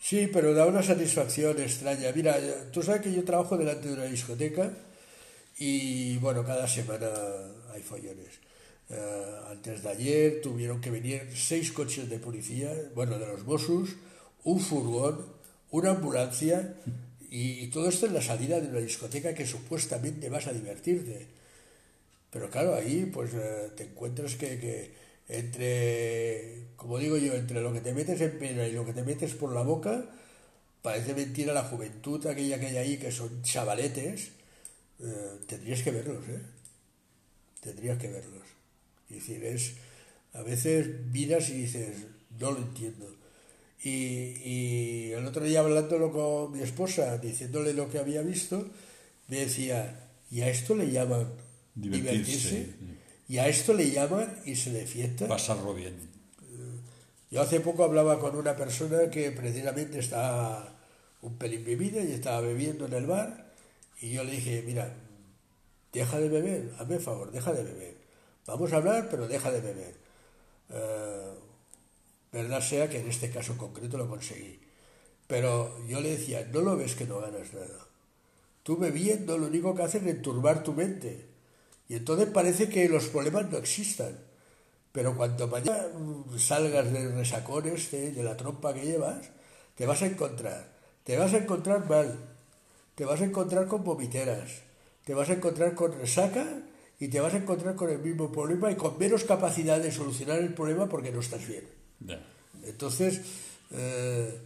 Sí, 0.00 0.28
pero 0.32 0.54
da 0.54 0.66
una 0.66 0.82
satisfacción 0.82 1.60
extraña. 1.60 2.10
Mira, 2.14 2.36
tú 2.72 2.82
sabes 2.82 3.02
que 3.02 3.12
yo 3.12 3.22
trabajo 3.24 3.56
delante 3.56 3.88
de 3.88 3.94
una 3.94 4.04
discoteca 4.04 4.72
y 5.58 6.16
bueno, 6.18 6.44
cada 6.44 6.66
semana 6.66 7.08
hay 7.72 7.82
follones. 7.82 8.40
Eh, 8.90 9.36
antes 9.50 9.82
de 9.82 9.88
ayer 9.88 10.40
tuvieron 10.42 10.80
que 10.80 10.90
venir 10.90 11.28
seis 11.34 11.70
coches 11.72 12.10
de 12.10 12.18
policía, 12.18 12.72
bueno, 12.94 13.18
de 13.18 13.26
los 13.26 13.44
Mossos, 13.44 13.90
un 14.44 14.58
furgón, 14.60 15.24
una 15.70 15.90
ambulancia 15.90 16.74
y, 17.32 17.64
y 17.64 17.66
todo 17.68 17.88
esto 17.88 18.06
en 18.06 18.14
la 18.14 18.20
salida 18.22 18.60
de 18.60 18.68
una 18.68 18.80
discoteca 18.80 19.34
que 19.34 19.46
supuestamente 19.46 20.28
vas 20.28 20.46
a 20.46 20.52
divertirte. 20.52 21.26
Pero 22.30 22.50
claro, 22.50 22.74
ahí 22.74 23.10
pues 23.12 23.32
eh, 23.34 23.70
te 23.76 23.84
encuentras 23.84 24.36
que, 24.36 24.58
que 24.58 24.90
entre, 25.28 26.68
como 26.76 26.98
digo 26.98 27.16
yo, 27.16 27.34
entre 27.34 27.60
lo 27.62 27.72
que 27.72 27.80
te 27.80 27.94
metes 27.94 28.20
en 28.20 28.38
pena 28.38 28.66
y 28.66 28.72
lo 28.72 28.84
que 28.84 28.92
te 28.92 29.02
metes 29.02 29.34
por 29.34 29.52
la 29.52 29.62
boca, 29.62 30.04
parece 30.82 31.14
mentira 31.14 31.54
la 31.54 31.64
juventud 31.64 32.26
aquella 32.26 32.60
que 32.60 32.66
hay 32.66 32.76
ahí, 32.76 32.96
que 32.98 33.12
son 33.12 33.42
chavaletes, 33.42 34.30
eh, 35.00 35.38
tendrías 35.46 35.82
que 35.82 35.90
verlos, 35.90 36.28
¿eh? 36.28 36.40
Tendrías 37.60 37.98
que 37.98 38.08
verlos. 38.08 38.46
Es 39.08 39.16
decir, 39.16 39.44
es, 39.44 39.74
a 40.34 40.42
veces 40.42 40.88
miras 41.12 41.48
y 41.50 41.54
dices, 41.54 41.96
no 42.38 42.52
lo 42.52 42.58
entiendo. 42.58 43.21
Y, 43.82 43.90
y 44.44 45.12
el 45.12 45.26
otro 45.26 45.44
día 45.44 45.60
hablándolo 45.60 46.12
con 46.12 46.52
mi 46.52 46.62
esposa, 46.62 47.18
diciéndole 47.18 47.74
lo 47.74 47.90
que 47.90 47.98
había 47.98 48.22
visto, 48.22 48.68
me 49.28 49.38
decía, 49.38 50.08
¿y 50.30 50.42
a 50.42 50.48
esto 50.48 50.74
le 50.74 50.90
llaman 50.90 51.32
Divertirse. 51.74 52.50
divertirse? 52.50 52.74
¿Y 53.28 53.38
a 53.38 53.48
esto 53.48 53.74
le 53.74 53.90
llaman 53.90 54.40
y 54.44 54.54
se 54.56 54.86
fiesta? 54.86 55.26
Pasarlo 55.26 55.74
bien. 55.74 55.94
Yo 57.30 57.40
hace 57.40 57.60
poco 57.60 57.82
hablaba 57.82 58.20
con 58.20 58.36
una 58.36 58.54
persona 58.56 59.08
que 59.10 59.30
precisamente 59.32 59.98
estaba 59.98 60.76
un 61.22 61.38
pelín 61.38 61.64
bebida 61.64 62.02
y 62.02 62.12
estaba 62.12 62.42
bebiendo 62.42 62.84
en 62.86 62.92
el 62.92 63.06
bar 63.06 63.52
y 64.02 64.10
yo 64.10 64.22
le 64.22 64.32
dije, 64.32 64.62
mira, 64.66 64.94
deja 65.92 66.20
de 66.20 66.28
beber, 66.28 66.74
hazme 66.78 66.98
favor, 66.98 67.32
deja 67.32 67.52
de 67.52 67.62
beber. 67.62 67.96
Vamos 68.46 68.72
a 68.72 68.76
hablar, 68.76 69.08
pero 69.10 69.28
deja 69.28 69.50
de 69.50 69.60
beber. 69.62 69.94
Eh, 70.70 71.32
verdad 72.32 72.60
sea 72.60 72.88
que 72.88 73.00
en 73.00 73.08
este 73.08 73.30
caso 73.30 73.56
concreto 73.58 73.98
lo 73.98 74.08
conseguí. 74.08 74.58
Pero 75.26 75.78
yo 75.86 76.00
le 76.00 76.16
decía, 76.16 76.48
no 76.52 76.60
lo 76.60 76.76
ves 76.76 76.94
que 76.94 77.06
no 77.06 77.20
ganas 77.20 77.52
nada. 77.52 77.86
Tú 78.62 78.76
bebiendo 78.76 79.38
lo 79.38 79.46
único 79.46 79.74
que 79.74 79.82
haces 79.82 80.02
es 80.02 80.08
enturbar 80.08 80.62
tu 80.62 80.72
mente. 80.72 81.26
Y 81.88 81.94
entonces 81.94 82.28
parece 82.28 82.68
que 82.68 82.88
los 82.88 83.06
problemas 83.08 83.50
no 83.50 83.58
existan. 83.58 84.18
Pero 84.92 85.16
cuando 85.16 85.48
mañana 85.48 85.88
mm, 85.88 86.38
salgas 86.38 86.92
del 86.92 87.14
resacón 87.14 87.66
este, 87.68 88.12
de 88.12 88.22
la 88.22 88.36
trompa 88.36 88.72
que 88.74 88.84
llevas, 88.84 89.30
te 89.74 89.86
vas 89.86 90.02
a 90.02 90.06
encontrar. 90.06 90.72
Te 91.04 91.16
vas 91.16 91.34
a 91.34 91.38
encontrar 91.38 91.88
mal. 91.88 92.18
Te 92.94 93.04
vas 93.04 93.20
a 93.20 93.24
encontrar 93.24 93.66
con 93.66 93.84
vomiteras. 93.84 94.62
Te 95.04 95.14
vas 95.14 95.30
a 95.30 95.34
encontrar 95.34 95.74
con 95.74 95.92
resaca 95.92 96.46
y 97.00 97.08
te 97.08 97.20
vas 97.20 97.34
a 97.34 97.38
encontrar 97.38 97.74
con 97.74 97.90
el 97.90 97.98
mismo 97.98 98.30
problema 98.30 98.70
y 98.70 98.76
con 98.76 98.96
menos 98.98 99.24
capacidad 99.24 99.80
de 99.80 99.90
solucionar 99.90 100.38
el 100.38 100.54
problema 100.54 100.88
porque 100.88 101.10
no 101.10 101.20
estás 101.20 101.46
bien. 101.48 101.81
Entonces, 102.64 103.20
eh, 103.70 104.38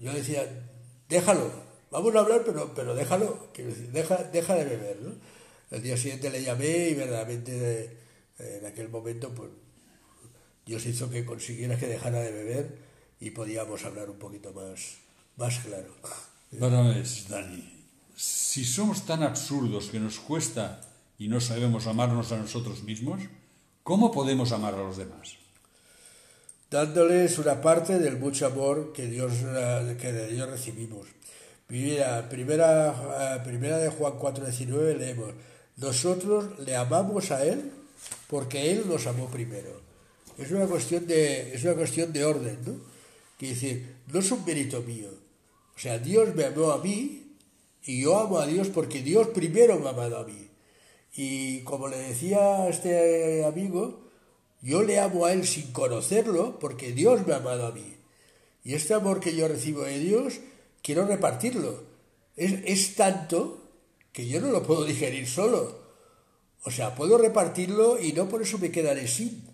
yo 0.00 0.12
decía, 0.12 0.46
déjalo, 1.08 1.50
vamos 1.90 2.14
a 2.14 2.20
hablar, 2.20 2.42
pero, 2.44 2.72
pero 2.74 2.94
déjalo, 2.94 3.50
quiero 3.52 3.70
decir, 3.70 3.90
deja, 3.92 4.16
deja 4.24 4.54
de 4.54 4.64
beber. 4.64 4.98
¿no? 5.02 5.12
El 5.70 5.82
día 5.82 5.96
siguiente 5.96 6.30
le 6.30 6.42
llamé 6.42 6.88
y 6.88 6.94
verdaderamente 6.94 7.84
eh, 8.38 8.58
en 8.60 8.66
aquel 8.66 8.88
momento, 8.88 9.32
pues 9.34 9.50
Dios 10.64 10.84
hizo 10.86 11.10
que 11.10 11.24
consiguiera 11.24 11.78
que 11.78 11.86
dejara 11.86 12.20
de 12.20 12.32
beber 12.32 12.78
y 13.20 13.30
podíamos 13.30 13.84
hablar 13.84 14.10
un 14.10 14.18
poquito 14.18 14.52
más, 14.52 14.98
más 15.36 15.58
claro. 15.60 15.94
Bueno, 16.52 16.92
es, 16.92 17.28
Dani, 17.28 17.76
si 18.14 18.64
somos 18.64 19.04
tan 19.06 19.22
absurdos 19.22 19.88
que 19.88 20.00
nos 20.00 20.18
cuesta 20.18 20.80
y 21.18 21.28
no 21.28 21.40
sabemos 21.40 21.86
amarnos 21.86 22.32
a 22.32 22.38
nosotros 22.38 22.82
mismos, 22.82 23.22
¿cómo 23.82 24.10
podemos 24.12 24.52
amar 24.52 24.74
a 24.74 24.78
los 24.78 24.96
demás? 24.96 25.36
Dándoles 26.76 27.38
una 27.38 27.62
parte 27.62 27.98
del 27.98 28.18
mucho 28.18 28.44
amor 28.44 28.92
que 28.92 29.06
Dios 29.06 29.32
eh, 29.46 29.96
que 29.98 30.12
de 30.12 30.28
Dios 30.28 30.46
recibimos. 30.50 31.06
Primera, 31.66 32.28
eh, 32.30 33.40
primera 33.44 33.78
de 33.78 33.88
Juan 33.88 34.18
4:19 34.18 34.98
leemos, 34.98 35.32
nosotros 35.78 36.58
le 36.58 36.76
amamos 36.76 37.30
a 37.30 37.42
él 37.46 37.72
porque 38.28 38.72
él 38.72 38.84
nos 38.86 39.06
amó 39.06 39.26
primero. 39.28 39.80
Es 40.36 40.50
una 40.50 40.66
cuestión 40.66 41.06
de 41.06 41.54
es 41.54 41.64
una 41.64 41.76
cuestión 41.76 42.12
de 42.12 42.24
orden, 42.26 42.58
¿no? 42.66 42.74
Que 43.38 43.48
decir, 43.48 43.96
no 44.12 44.18
es 44.18 44.30
un 44.30 44.44
mérito 44.44 44.82
mío. 44.82 45.08
O 45.74 45.78
sea, 45.78 45.98
Dios 45.98 46.34
me 46.34 46.44
amó 46.44 46.72
a 46.72 46.82
mí 46.82 47.36
y 47.86 48.02
yo 48.02 48.18
amo 48.18 48.38
a 48.38 48.46
Dios 48.46 48.68
porque 48.68 49.00
Dios 49.00 49.28
primero 49.28 49.78
me 49.78 49.86
ha 49.86 49.92
amado 49.92 50.18
a 50.18 50.24
mí. 50.24 50.50
Y 51.16 51.60
como 51.60 51.88
le 51.88 51.96
decía 51.96 52.64
a 52.64 52.68
este 52.68 53.46
amigo, 53.46 54.05
yo 54.66 54.82
le 54.82 54.98
amo 54.98 55.26
a 55.26 55.32
él 55.32 55.46
sin 55.46 55.70
conocerlo 55.70 56.58
porque 56.58 56.90
Dios 56.90 57.24
me 57.24 57.34
ha 57.34 57.36
amado 57.36 57.66
a 57.66 57.70
mí. 57.70 57.98
Y 58.64 58.74
este 58.74 58.94
amor 58.94 59.20
que 59.20 59.36
yo 59.36 59.46
recibo 59.46 59.82
de 59.84 60.00
Dios, 60.00 60.40
quiero 60.82 61.06
repartirlo. 61.06 61.84
Es, 62.34 62.52
es 62.64 62.96
tanto 62.96 63.62
que 64.10 64.26
yo 64.26 64.40
no 64.40 64.50
lo 64.50 64.64
puedo 64.64 64.84
digerir 64.84 65.28
solo. 65.28 65.82
O 66.64 66.72
sea, 66.72 66.96
puedo 66.96 67.16
repartirlo 67.16 68.02
y 68.02 68.12
no 68.12 68.28
por 68.28 68.42
eso 68.42 68.58
me 68.58 68.72
quedaré 68.72 69.06
sin. 69.06 69.44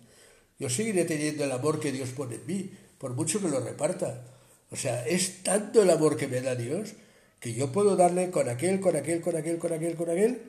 Yo 0.59 0.70
seguiré 0.70 1.05
teniendo 1.05 1.44
el 1.44 1.53
amor 1.53 1.79
que 1.79 1.92
Dios 1.92 2.09
pone 2.09 2.37
en 2.37 2.46
mí, 2.46 2.70
por 2.96 3.12
mucho 3.12 3.38
que 3.38 3.48
lo 3.48 3.61
reparta. 3.61 4.25
O 4.70 4.77
sea, 4.77 5.07
es 5.07 5.42
tanto 5.42 5.83
el 5.83 5.90
amor 5.90 6.16
que 6.16 6.27
me 6.27 6.40
da 6.40 6.55
Dios 6.55 6.94
que 7.38 7.53
yo 7.53 7.70
puedo 7.70 7.96
darle 7.96 8.31
con 8.31 8.48
aquel, 8.48 8.81
con 8.81 8.96
aquel, 8.96 9.20
con 9.20 9.37
aquel, 9.37 9.59
con 9.59 9.75
aquel, 9.75 9.94
con 9.94 10.09
aquel, 10.09 10.42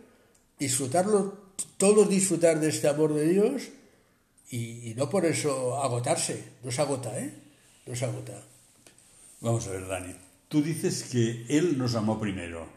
disfrutarlo, 0.58 1.38
todos 1.76 2.08
disfrutar 2.08 2.62
de 2.62 2.70
este 2.70 2.88
amor 2.88 3.14
de 3.14 3.28
Dios 3.28 3.64
y, 4.50 4.92
y 4.92 4.94
no 4.96 5.10
por 5.10 5.26
eso 5.26 5.82
agotarse. 5.82 6.44
No 6.64 6.72
se 6.72 6.82
agota, 6.82 7.18
¿eh? 7.20 7.34
No 7.86 7.96
se 7.96 8.06
agota. 8.06 8.42
Vamos 9.42 9.68
a 9.68 9.72
ver, 9.72 9.88
Dani. 9.88 10.14
Tú 10.48 10.62
dices 10.62 11.04
que 11.04 11.46
Él 11.50 11.78
nos 11.78 11.96
amó 11.96 12.20
primero. 12.20 12.68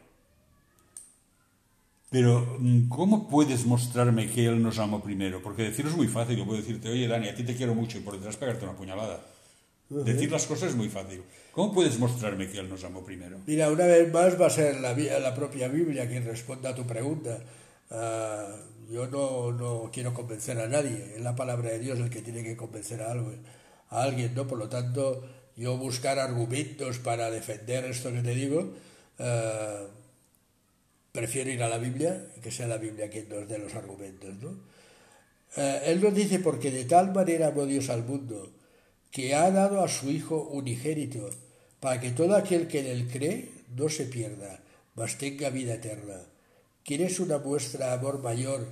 Pero, 2.11 2.57
mm, 2.59 2.89
¿cómo 2.89 3.29
puedes 3.29 3.67
mostrarme 3.67 4.31
que 4.31 4.47
Él 4.47 4.63
nos 4.63 4.79
amó 4.79 5.03
primero? 5.03 5.43
Porque 5.43 5.63
decirlo 5.65 5.91
es 5.91 5.97
muy 5.97 6.09
fácil. 6.09 6.37
Yo 6.37 6.47
puedo 6.47 6.59
decirte, 6.59 6.89
oye, 6.89 7.07
Dani, 7.07 7.29
a 7.29 7.35
ti 7.35 7.43
te 7.45 7.55
quiero 7.55 7.75
mucho 7.75 7.99
y 7.99 8.01
por 8.01 8.15
detrás 8.15 8.37
pegarte 8.37 8.65
una 8.65 8.77
puñalada. 8.77 9.21
Decir 9.89 10.33
las 10.33 10.47
cosas 10.47 10.71
es 10.71 10.77
muy 10.77 10.89
fácil. 10.89 11.23
¿Cómo 11.53 11.73
puedes 11.73 11.99
mostrarme 11.99 12.49
que 12.49 12.59
Él 12.59 12.69
nos 12.69 12.83
amó 12.85 13.05
primero? 13.05 13.39
Mira, 13.47 13.71
una 13.71 13.87
vez 13.87 14.13
más 14.13 14.41
va 14.41 14.47
a 14.47 14.51
ser 14.51 14.81
la, 14.81 14.95
la 14.95 15.35
propia 15.35 15.69
Biblia 15.69 16.09
quien 16.09 16.25
responda 16.25 16.71
a 16.71 16.75
tu 16.75 16.85
pregunta. 16.85 17.39
Ah, 17.91 18.57
yo 18.91 19.07
no, 19.09 19.53
no 19.53 19.91
quiero 19.93 20.15
convencer 20.15 20.59
a 20.59 20.69
nadie, 20.69 21.15
es 21.17 21.21
la 21.21 21.35
palabra 21.35 21.71
de 21.71 21.79
Dios 21.79 21.99
el 21.99 22.11
que 22.11 22.23
tiene 22.23 22.43
que 22.43 22.57
convencer 22.57 23.03
a, 23.03 23.13
algo, 23.13 23.33
a 23.91 24.03
alguien, 24.03 24.35
¿no? 24.35 24.47
Por 24.47 24.59
lo 24.59 24.69
tanto, 24.69 25.25
yo 25.57 25.77
buscar 25.77 26.19
argumentos 26.19 26.99
para 26.99 27.31
defender 27.31 27.85
esto 27.85 28.13
que 28.13 28.23
te 28.23 28.35
digo, 28.35 28.73
ah, 29.19 29.87
prefiero 31.13 31.51
ir 31.51 31.63
a 31.63 31.69
la 31.69 31.79
Biblia 31.79 32.27
que 32.43 32.51
sea 32.51 32.67
la 32.67 32.77
Biblia 32.77 33.09
quien 33.09 33.29
nos 33.29 33.49
dé 33.49 33.59
los 33.59 33.75
argumentos, 33.75 34.35
¿no? 34.43 34.51
Eh, 35.57 35.83
él 35.87 36.01
nos 36.01 36.15
dice, 36.15 36.39
porque 36.41 36.71
de 36.71 36.85
tal 36.85 37.13
manera 37.13 37.49
amó 37.49 37.65
Dios 37.67 37.89
al 37.89 38.05
mundo, 38.05 38.53
que 39.11 39.35
ha 39.35 39.51
dado 39.51 39.83
a 39.83 39.89
su 39.89 40.11
Hijo 40.11 40.43
unigénito, 40.53 41.31
para 41.81 42.01
que 42.01 42.11
todo 42.11 42.37
aquel 42.37 42.69
que 42.69 42.81
en 42.81 42.87
él 42.87 43.09
cree 43.09 43.51
no 43.75 43.89
se 43.89 44.05
pierda, 44.05 44.61
mas 44.95 45.17
tenga 45.17 45.51
vida 45.51 45.75
eterna. 45.75 46.21
¿Quieres 46.87 47.19
una 47.19 47.39
muestra 47.39 47.89
de 47.89 47.95
amor 47.95 48.23
mayor 48.23 48.65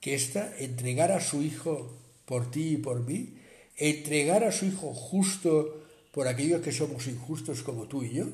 que 0.00 0.14
esta? 0.14 0.56
Entregar 0.58 1.12
a 1.12 1.20
su 1.20 1.42
Hijo 1.42 1.98
por 2.24 2.50
ti 2.50 2.70
y 2.70 2.76
por 2.78 3.04
mí, 3.04 3.36
entregar 3.76 4.42
a 4.42 4.52
su 4.52 4.64
Hijo 4.64 4.94
justo 4.94 5.84
por 6.10 6.28
aquellos 6.28 6.62
que 6.62 6.72
somos 6.72 7.06
injustos 7.06 7.62
como 7.62 7.86
tú 7.86 8.02
y 8.02 8.14
yo, 8.14 8.24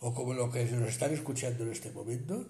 o 0.00 0.14
como 0.14 0.32
los 0.32 0.50
que 0.50 0.64
nos 0.64 0.88
están 0.88 1.12
escuchando 1.12 1.64
en 1.64 1.72
este 1.72 1.90
momento. 1.90 2.46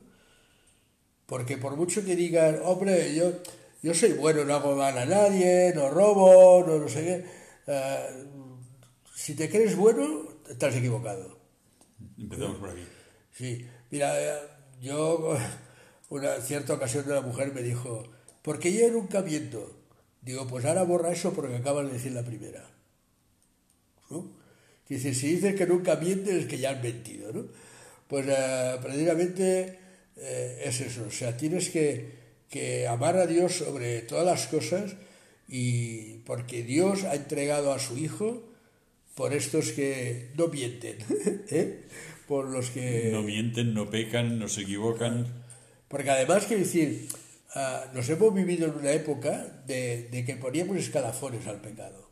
Porque 1.27 1.59
por 1.59 1.75
mucho 1.75 2.05
que 2.05 2.15
digan, 2.15 2.61
hombre, 2.63 3.13
yo, 3.13 3.33
yo 3.83 3.93
soy 3.93 4.13
bueno, 4.13 4.45
no 4.45 4.55
hago 4.55 4.77
mal 4.77 4.97
a 4.97 5.07
nadie, 5.07 5.73
no 5.75 5.91
robo, 5.91 6.65
no, 6.65 6.79
no 6.79 6.89
sé 6.89 7.03
qué, 7.03 7.25
eh, 7.67 8.25
si 9.17 9.35
te 9.35 9.51
crees 9.51 9.75
bueno, 9.75 10.29
estás 10.49 10.77
equivocado. 10.77 11.41
Empezamos 12.17 12.59
por 12.59 12.71
aquí. 12.71 12.87
Sí, 13.33 13.67
mira, 13.91 14.15
eh, 14.23 14.39
yo, 14.81 15.37
una 16.09 16.37
cierta 16.41 16.75
ocasión 16.75 17.05
una 17.07 17.21
mujer 17.21 17.53
me 17.55 17.63
dijo, 17.63 18.05
¿por 18.43 18.59
qué 18.59 18.73
yo 18.73 18.91
nunca 18.91 19.23
miento? 19.23 19.77
Digo, 20.23 20.47
pues 20.47 20.65
ahora 20.65 20.83
borra 20.83 21.13
eso 21.13 21.33
porque 21.33 21.57
acabas 21.57 21.87
de 21.87 21.93
decir 21.93 22.13
la 22.13 22.25
primera. 22.25 22.71
¿No? 24.11 24.31
Dice, 24.89 25.15
si 25.15 25.35
dices 25.35 25.55
que 25.55 25.67
nunca 25.67 25.97
mientes 25.97 26.35
es 26.35 26.47
que 26.47 26.59
ya 26.59 26.71
has 26.71 26.83
mentido, 26.83 27.33
¿no? 27.33 27.47
Pues 28.09 28.27
uh, 28.27 28.83
precisamente 28.83 29.79
eh, 30.17 30.63
es 30.65 30.81
eso, 30.81 31.07
o 31.09 31.11
sea, 31.11 31.37
tienes 31.37 31.71
que, 31.71 32.11
que 32.51 32.87
amar 32.87 33.17
a 33.17 33.27
Dios 33.27 33.55
sobre 33.55 34.03
todas 34.03 34.27
las 34.27 34.47
cosas 34.47 34.95
y 35.49 36.19
porque 36.27 36.63
Dios 36.63 37.05
ha 37.05 37.15
entregado 37.15 37.73
a 37.73 37.79
su 37.79 37.97
Hijo 37.97 38.43
por 39.15 39.33
estos 39.33 39.73
que 39.73 40.31
no 40.37 40.49
mienten, 40.49 40.99
¿eh? 41.51 41.85
por 42.29 42.49
los 42.51 42.71
que... 42.71 43.11
No 43.13 43.23
mienten, 43.23 43.75
no 43.75 43.91
pecan, 43.91 44.39
no 44.39 44.49
se 44.49 44.63
equivocan. 44.63 45.44
Porque 45.95 46.11
además, 46.11 46.47
quiero 46.47 46.65
decir, 46.65 47.07
uh, 47.55 47.95
nos 47.95 48.09
hemos 48.09 48.35
vivido 48.35 48.67
en 48.67 48.75
una 48.75 48.91
época 48.91 49.47
de, 49.65 50.09
de, 50.11 50.25
que 50.25 50.35
poníamos 50.35 50.77
escalafones 50.77 51.47
al 51.47 51.61
pecado. 51.61 52.11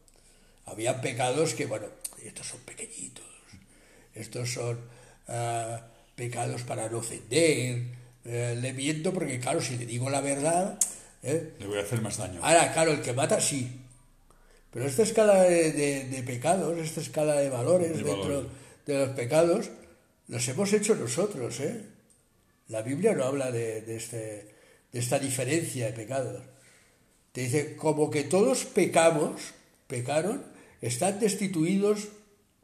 Había 0.66 1.00
pecados 1.00 1.54
que, 1.54 1.66
bueno, 1.66 1.86
estos 2.24 2.46
son 2.46 2.60
pequeñitos, 2.60 3.24
estos 4.14 4.52
son 4.52 4.78
uh, 5.26 5.78
pecados 6.14 6.62
para 6.62 6.88
no 6.88 6.98
ofender, 6.98 7.82
uh, 8.24 8.54
le 8.60 8.72
miento 8.72 9.12
porque, 9.12 9.40
claro, 9.40 9.60
si 9.60 9.76
le 9.76 9.84
digo 9.84 10.08
la 10.08 10.20
verdad... 10.20 10.78
¿eh? 11.24 11.54
Le 11.58 11.66
voy 11.66 11.78
a 11.78 11.82
hacer 11.82 12.00
más 12.02 12.18
daño. 12.18 12.38
Ahora, 12.40 12.72
claro, 12.72 12.92
el 12.92 13.00
que 13.02 13.12
mata 13.12 13.40
sí, 13.40 13.80
pero 14.70 14.86
esta 14.86 15.02
escala 15.02 15.42
de, 15.42 15.72
de, 15.72 16.04
de, 16.04 16.22
pecados, 16.22 16.78
esta 16.78 17.00
escala 17.00 17.34
de 17.34 17.50
valores 17.50 17.88
De 17.88 18.04
dentro 18.04 18.22
valores. 18.22 18.50
de 18.86 19.06
los 19.06 19.08
pecados, 19.16 19.70
los 20.28 20.46
hemos 20.46 20.72
hecho 20.72 20.94
nosotros. 20.94 21.58
¿eh? 21.58 21.90
La 22.72 22.80
Biblia 22.80 23.14
no 23.14 23.24
habla 23.24 23.52
de, 23.52 23.84
este, 23.94 24.48
de 24.90 24.98
esta 24.98 25.18
diferencia 25.18 25.86
de 25.86 25.92
pecados. 25.92 26.42
Te 27.32 27.42
dice, 27.42 27.76
como 27.76 28.10
que 28.10 28.24
todos 28.24 28.64
pecamos, 28.64 29.52
pecaron, 29.86 30.42
están 30.80 31.20
destituidos 31.20 32.08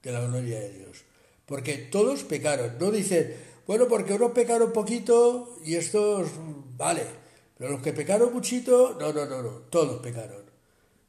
de 0.02 0.12
la 0.12 0.20
gloria 0.20 0.60
de 0.60 0.72
Dios. 0.72 1.04
Porque 1.44 1.76
todos 1.76 2.24
pecaron. 2.24 2.78
No 2.80 2.90
dice, 2.90 3.36
bueno, 3.66 3.86
porque 3.86 4.14
unos 4.14 4.32
pecaron 4.32 4.72
poquito 4.72 5.58
y 5.62 5.74
estos, 5.74 6.30
vale. 6.78 7.02
Pero 7.58 7.72
los 7.72 7.82
que 7.82 7.92
pecaron 7.92 8.32
muchito, 8.32 8.96
no, 8.98 9.12
no, 9.12 9.26
no, 9.26 9.42
no, 9.42 9.50
todos 9.68 10.00
pecaron. 10.00 10.42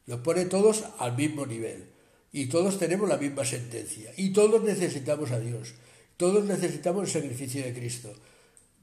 Los 0.04 0.20
pone 0.20 0.44
todos 0.44 0.84
al 0.98 1.16
mismo 1.16 1.46
nivel. 1.46 1.86
Y 2.32 2.46
todos 2.46 2.78
tenemos 2.78 3.08
la 3.08 3.16
misma 3.16 3.46
sentencia. 3.46 4.12
Y 4.18 4.34
todos 4.34 4.62
necesitamos 4.62 5.30
a 5.30 5.40
Dios. 5.40 5.72
Todos 6.18 6.44
necesitamos 6.44 7.04
el 7.04 7.22
sacrificio 7.22 7.64
de 7.64 7.72
Cristo. 7.72 8.12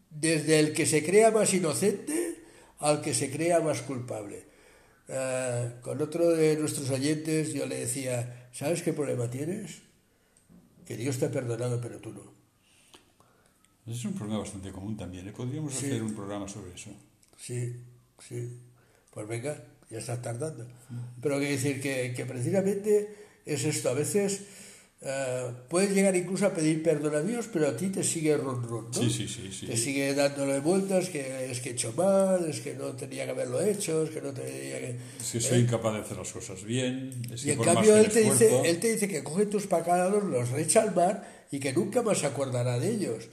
Desde 0.10 0.60
el 0.60 0.74
que 0.74 0.86
se 0.86 1.04
crea 1.06 1.32
más 1.32 1.54
inocente 1.54 2.44
al 2.80 3.02
que 3.02 3.14
se 3.14 3.32
crea 3.32 3.60
más 3.60 3.82
culpable. 3.82 4.46
Uh, 5.10 5.80
con 5.82 6.02
otro 6.02 6.30
de 6.32 6.58
nuestros 6.58 6.90
oyentes 6.90 7.54
yo 7.54 7.66
le 7.66 7.78
decía, 7.80 8.50
¿sabes 8.52 8.82
qué 8.84 8.92
problema 8.94 9.30
tienes? 9.30 9.80
Que 10.86 10.98
Dios 10.98 11.18
te 11.18 11.26
ha 11.26 11.32
perdonado, 11.32 11.80
pero 11.82 12.00
tú 12.00 12.12
no. 12.14 12.34
Es 13.92 14.04
un 14.04 14.14
problema 14.14 14.40
bastante 14.40 14.72
común 14.72 14.98
también. 14.98 15.28
¿eh? 15.28 15.32
Podríamos 15.32 15.74
Sí. 15.74 15.86
hacer 15.86 16.04
un 16.04 16.14
programa 16.14 16.48
sobre 16.48 16.74
eso. 16.76 16.92
Sí, 17.38 17.84
sí. 18.20 18.60
Pues 19.12 19.28
venga, 19.28 19.64
ya 19.90 19.98
estás 20.00 20.22
tardando. 20.22 20.68
Pero 21.22 21.38
quiero 21.38 21.52
decir 21.54 21.82
que, 21.82 22.14
que 22.16 22.26
precisamente 22.26 23.16
es 23.46 23.64
esto. 23.64 23.90
A 23.90 23.94
veces 23.94 24.42
eh, 25.00 25.52
puedes 25.70 25.92
llegar 25.94 26.16
incluso 26.16 26.48
a 26.48 26.54
pedir 26.54 26.82
perdón 26.82 27.16
a 27.16 27.22
Dios, 27.22 27.48
pero 27.54 27.68
a 27.68 27.78
ti 27.78 27.90
te 27.90 28.04
sigue 28.04 28.36
run 28.36 28.64
run, 28.64 28.86
¿no? 28.86 29.00
Sí, 29.00 29.10
sí, 29.12 29.28
sí, 29.28 29.52
sí. 29.52 29.68
Te 29.68 29.78
sigue 29.78 30.14
dándole 30.16 30.60
vueltas, 30.60 31.10
que 31.10 31.52
es 31.52 31.60
que 31.62 31.70
he 31.70 31.72
hecho 31.74 31.94
mal, 31.94 32.50
es 32.50 32.62
que 32.62 32.74
no 32.74 32.88
tenía 32.94 33.26
que 33.26 33.32
haberlo 33.32 33.62
hecho, 33.62 34.04
es 34.04 34.10
que 34.10 34.22
no 34.22 34.34
tenía 34.34 34.80
que... 34.80 34.98
Es 35.20 35.32
que 35.34 35.40
soy 35.40 35.60
incapaz 35.60 35.94
de 35.94 36.00
hacer 36.00 36.18
las 36.18 36.32
cosas 36.32 36.64
bien. 36.64 37.22
Es 37.32 37.44
Y 37.44 37.46
que 37.46 37.54
en 37.54 37.60
cambio 37.62 37.96
él 37.96 38.10
te, 38.10 38.22
dice, 38.22 38.62
él 38.66 38.80
te 38.80 38.94
dice 38.94 39.08
que 39.08 39.24
coge 39.24 39.46
tus 39.46 39.68
pecados, 39.68 40.24
los 40.24 40.52
echa 40.54 40.82
al 40.82 40.96
mar 40.96 41.46
y 41.52 41.60
que 41.60 41.74
nunca 41.74 42.02
más 42.02 42.18
se 42.18 42.26
acordará 42.26 42.80
de 42.80 42.90
ellos. 42.90 43.26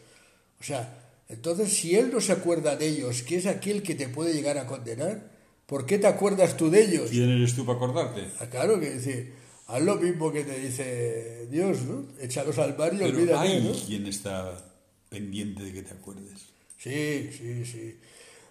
O 0.60 0.64
sea, 0.64 0.98
entonces 1.30 1.72
si 1.72 1.96
él 1.96 2.10
no 2.12 2.20
se 2.20 2.32
acuerda 2.32 2.76
de 2.76 2.88
ellos, 2.88 3.22
que 3.22 3.36
es 3.36 3.46
aquel 3.46 3.82
que 3.82 3.94
te 3.94 4.08
puede 4.08 4.34
llegar 4.34 4.58
a 4.58 4.66
condenar, 4.66 5.30
¿por 5.66 5.86
qué 5.86 5.98
te 5.98 6.06
acuerdas 6.06 6.58
tú 6.58 6.70
de 6.70 6.84
ellos? 6.84 7.10
¿Quién 7.10 7.30
eres 7.30 7.54
tú 7.54 7.64
para 7.64 7.78
acordarte? 7.78 8.24
Ah, 8.38 8.46
claro 8.46 8.78
que 8.78 8.90
decir, 8.90 9.32
haz 9.66 9.82
lo 9.82 9.96
mismo 9.96 10.32
que 10.32 10.44
te 10.44 10.58
dice 10.58 11.46
Dios, 11.50 11.82
¿no? 11.82 12.06
Échalos 12.20 12.58
al 12.58 12.76
mar 12.76 12.92
y 12.94 12.98
Pero 12.98 13.10
olvídate, 13.16 13.48
hay 13.48 13.62
¿no? 13.62 13.72
quien 13.72 14.06
está 14.06 14.64
pendiente 15.08 15.62
de 15.64 15.72
que 15.72 15.82
te 15.82 15.92
acuerdes. 15.92 16.40
Sí, 16.78 17.30
sí, 17.36 17.64
sí. 17.64 17.96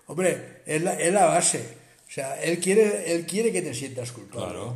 Hombre, 0.08 0.62
es 0.66 0.82
la, 0.82 0.94
es 1.00 1.14
la 1.14 1.26
base. 1.26 1.60
O 2.08 2.12
sea, 2.12 2.42
él 2.44 2.60
quiere, 2.60 3.14
él 3.14 3.26
quiere 3.26 3.52
que 3.52 3.62
te 3.62 3.74
sientas 3.74 4.12
culpable. 4.12 4.46
Claro. 4.54 4.76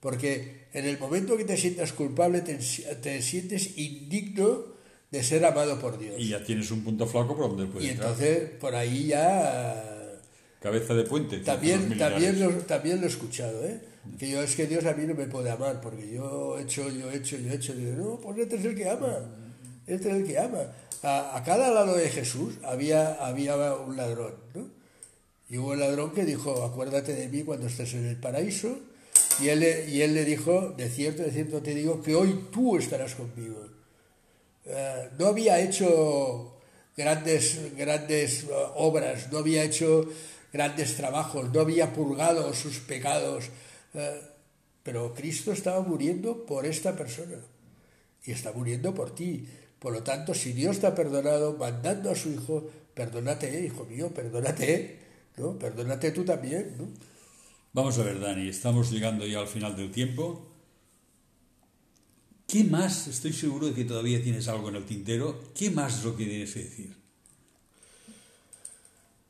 Porque 0.00 0.66
en 0.72 0.86
el 0.86 0.98
momento 0.98 1.36
que 1.36 1.44
te 1.44 1.56
sientas 1.56 1.92
culpable, 1.92 2.40
te, 2.42 2.54
te 2.56 3.22
sientes 3.22 3.76
indigno 3.78 4.64
de 5.10 5.22
ser 5.24 5.44
amado 5.44 5.78
por 5.80 5.98
Dios. 5.98 6.14
Y 6.18 6.28
ya 6.28 6.42
tienes 6.44 6.70
un 6.70 6.82
punto 6.84 7.06
flaco 7.06 7.36
por 7.36 7.48
donde 7.48 7.64
Y 7.64 7.66
puedes 7.66 7.90
entrar. 7.90 8.10
entonces, 8.12 8.50
por 8.60 8.74
ahí 8.74 9.08
ya... 9.08 9.89
Cabeza 10.60 10.94
de 10.94 11.04
puente. 11.04 11.38
También, 11.38 11.96
también, 11.98 12.38
lo, 12.38 12.50
también 12.64 13.00
lo 13.00 13.06
he 13.06 13.10
escuchado, 13.10 13.64
¿eh? 13.64 13.80
Que 14.18 14.28
yo, 14.30 14.42
es 14.42 14.54
que 14.56 14.66
Dios 14.66 14.84
a 14.84 14.92
mí 14.94 15.06
no 15.06 15.14
me 15.14 15.26
puede 15.26 15.50
amar, 15.50 15.80
porque 15.80 16.10
yo 16.12 16.58
he 16.58 16.62
hecho, 16.62 16.88
yo 16.90 17.10
he 17.10 17.16
hecho, 17.16 17.36
yo 17.38 17.50
he 17.50 17.54
hecho. 17.54 17.74
Digo, 17.74 17.92
no, 17.96 18.20
pues 18.20 18.38
este 18.38 18.56
es 18.56 18.64
el 18.66 18.74
que 18.76 18.88
ama. 18.88 19.18
Este 19.86 20.10
es 20.10 20.16
el 20.16 20.26
que 20.26 20.38
ama. 20.38 20.62
A, 21.02 21.36
a 21.36 21.42
cada 21.44 21.70
lado 21.70 21.96
de 21.96 22.08
Jesús 22.10 22.54
había, 22.62 23.14
había 23.14 23.56
un 23.74 23.96
ladrón, 23.96 24.34
¿no? 24.54 24.68
Y 25.48 25.56
hubo 25.58 25.70
un 25.70 25.80
ladrón 25.80 26.12
que 26.12 26.24
dijo, 26.24 26.62
acuérdate 26.62 27.14
de 27.14 27.28
mí 27.28 27.42
cuando 27.42 27.66
estés 27.66 27.94
en 27.94 28.06
el 28.06 28.16
paraíso. 28.16 28.78
Y 29.40 29.48
él, 29.48 29.60
le- 29.60 29.88
y 29.88 30.02
él 30.02 30.12
le 30.14 30.24
dijo, 30.26 30.74
de 30.76 30.88
cierto, 30.90 31.22
de 31.22 31.30
cierto 31.30 31.62
te 31.62 31.74
digo, 31.74 32.02
que 32.02 32.14
hoy 32.14 32.48
tú 32.52 32.76
estarás 32.76 33.14
conmigo. 33.14 33.66
Eh, 34.66 35.08
no 35.18 35.26
había 35.28 35.58
hecho 35.60 36.56
grandes, 36.96 37.58
grandes 37.76 38.44
eh, 38.44 38.48
obras, 38.76 39.32
no 39.32 39.38
había 39.38 39.64
hecho 39.64 40.04
grandes 40.52 40.96
trabajos, 40.96 41.52
no 41.52 41.60
había 41.60 41.92
purgado 41.92 42.52
sus 42.54 42.78
pecados, 42.78 43.50
eh, 43.94 44.20
pero 44.82 45.14
Cristo 45.14 45.52
estaba 45.52 45.82
muriendo 45.82 46.46
por 46.46 46.66
esta 46.66 46.96
persona 46.96 47.36
y 48.24 48.32
está 48.32 48.52
muriendo 48.52 48.94
por 48.94 49.14
ti. 49.14 49.46
Por 49.78 49.92
lo 49.92 50.02
tanto, 50.02 50.34
si 50.34 50.52
Dios 50.52 50.80
te 50.80 50.86
ha 50.86 50.94
perdonado 50.94 51.56
mandando 51.56 52.10
a 52.10 52.14
su 52.14 52.30
Hijo, 52.30 52.68
perdónate, 52.94 53.64
hijo 53.64 53.84
mío, 53.86 54.12
perdónate, 54.12 54.98
¿no? 55.36 55.58
Perdónate 55.58 56.10
tú 56.10 56.24
también. 56.24 56.76
Vamos 57.72 57.98
a 57.98 58.02
ver, 58.02 58.20
Dani, 58.20 58.48
estamos 58.48 58.90
llegando 58.90 59.26
ya 59.26 59.40
al 59.40 59.46
final 59.46 59.76
del 59.76 59.90
tiempo. 59.90 60.46
¿Qué 62.46 62.64
más? 62.64 63.06
Estoy 63.06 63.32
seguro 63.32 63.68
de 63.68 63.74
que 63.74 63.84
todavía 63.84 64.22
tienes 64.22 64.48
algo 64.48 64.68
en 64.68 64.76
el 64.76 64.84
tintero. 64.84 65.40
¿Qué 65.54 65.70
más 65.70 65.98
es 65.98 66.04
lo 66.04 66.16
que 66.16 66.26
tienes 66.26 66.52
que 66.52 66.64
decir? 66.64 66.99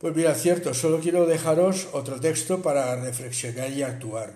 Pues 0.00 0.16
mira, 0.16 0.34
cierto, 0.34 0.72
solo 0.72 0.98
quiero 0.98 1.26
dejaros 1.26 1.88
otro 1.92 2.18
texto 2.18 2.62
para 2.62 2.96
reflexionar 2.96 3.70
y 3.70 3.82
actuar. 3.82 4.32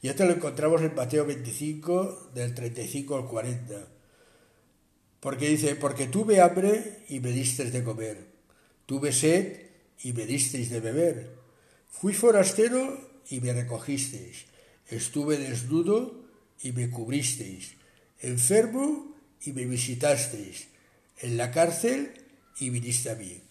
Y 0.00 0.06
este 0.06 0.24
lo 0.24 0.34
encontramos 0.34 0.82
en 0.82 0.94
Mateo 0.94 1.26
25, 1.26 2.30
del 2.32 2.54
35 2.54 3.16
al 3.16 3.26
40. 3.26 3.88
Porque 5.18 5.48
dice, 5.48 5.74
porque 5.74 6.06
tuve 6.06 6.40
hambre 6.40 7.04
y 7.08 7.18
me 7.18 7.32
disteis 7.32 7.72
de 7.72 7.82
comer, 7.82 8.18
tuve 8.86 9.10
sed 9.10 9.70
y 10.04 10.12
me 10.12 10.26
disteis 10.26 10.70
de 10.70 10.78
beber, 10.78 11.34
fui 11.88 12.14
forastero 12.14 12.96
y 13.28 13.40
me 13.40 13.52
recogisteis, 13.52 14.44
estuve 14.86 15.38
desnudo 15.38 16.22
y 16.62 16.70
me 16.70 16.88
cubristeis, 16.88 17.72
enfermo 18.20 19.12
y 19.42 19.50
me 19.54 19.64
visitasteis, 19.64 20.68
en 21.18 21.36
la 21.36 21.50
cárcel 21.50 22.12
y 22.60 22.70
viniste 22.70 23.10
a 23.10 23.16
mí. 23.16 23.49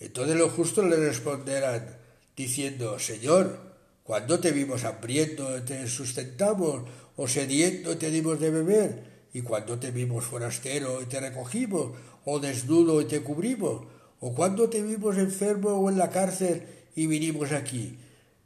Entonces 0.00 0.36
los 0.36 0.52
justos 0.52 0.84
le 0.86 0.96
responderán, 0.96 1.96
diciendo, 2.36 2.98
Señor, 2.98 3.68
Cuando 4.08 4.40
te 4.40 4.52
vimos 4.52 4.84
hambriento 4.84 5.62
te 5.64 5.86
sustentamos, 5.86 6.80
o 7.20 7.28
sediento 7.28 7.98
te 7.98 8.10
dimos 8.10 8.40
de 8.40 8.48
beber, 8.48 9.28
y 9.34 9.42
cuando 9.42 9.78
te 9.78 9.90
vimos 9.90 10.24
forastero 10.24 11.02
y 11.02 11.04
te 11.04 11.20
recogimos, 11.20 11.92
o 12.24 12.40
desnudo 12.40 13.02
y 13.02 13.04
te 13.04 13.20
cubrimos, 13.20 13.84
o 14.20 14.34
cuando 14.34 14.70
te 14.70 14.80
vimos 14.80 15.18
enfermo 15.18 15.76
o 15.76 15.90
en 15.90 15.98
la 15.98 16.08
cárcel 16.08 16.62
y 16.96 17.06
vinimos 17.06 17.52
aquí. 17.52 17.98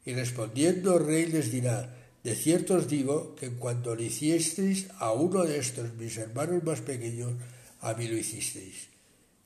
Y 0.03 0.13
respondiendo 0.13 0.97
el 0.97 1.05
rey 1.05 1.25
les 1.27 1.49
dirá, 1.49 1.95
de 2.25 2.35
cierto 2.35 2.75
os 2.75 2.89
digo 2.89 3.33
que 3.35 3.45
en 3.45 3.55
cuanto 3.55 3.95
le 3.95 4.11
hicisteis 4.11 4.87
a 4.99 5.13
uno 5.13 5.45
de 5.45 5.59
estos 5.59 5.93
mis 5.95 6.17
hermanos 6.17 6.61
más 6.65 6.81
pequeños, 6.81 7.31
a 7.79 7.93
mí 7.93 8.09
lo 8.09 8.17
hicisteis. 8.17 8.92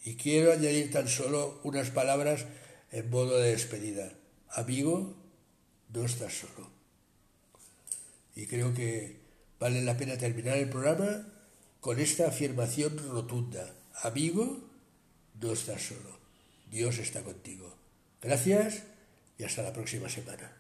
Y 0.04 0.16
quiero 0.16 0.54
añadir 0.54 0.92
tan 0.92 1.08
solo 1.08 1.60
unas 1.64 1.90
palabras 1.90 2.46
en 2.92 3.10
modo 3.10 3.38
de 3.40 3.52
despedida. 3.52 4.14
Amigo, 4.50 5.16
no 5.94 6.06
estás 6.06 6.34
solo. 6.34 6.70
Y 8.36 8.46
creo 8.46 8.74
que 8.74 9.18
vale 9.60 9.82
la 9.82 9.98
pena 9.98 10.18
terminar 10.18 10.58
el 10.58 10.70
programa 10.70 11.28
con 11.80 12.00
esta 12.00 12.28
afirmación 12.28 12.98
rotunda. 13.10 13.74
Amigo, 14.04 14.60
no 15.42 15.52
estás 15.54 15.82
solo. 15.82 16.18
Dios 16.70 16.98
está 17.00 17.22
contigo. 17.24 17.76
Gracias 18.22 18.84
y 19.38 19.44
hasta 19.44 19.64
la 19.64 19.74
próxima 19.74 20.10
semana. 20.10 20.52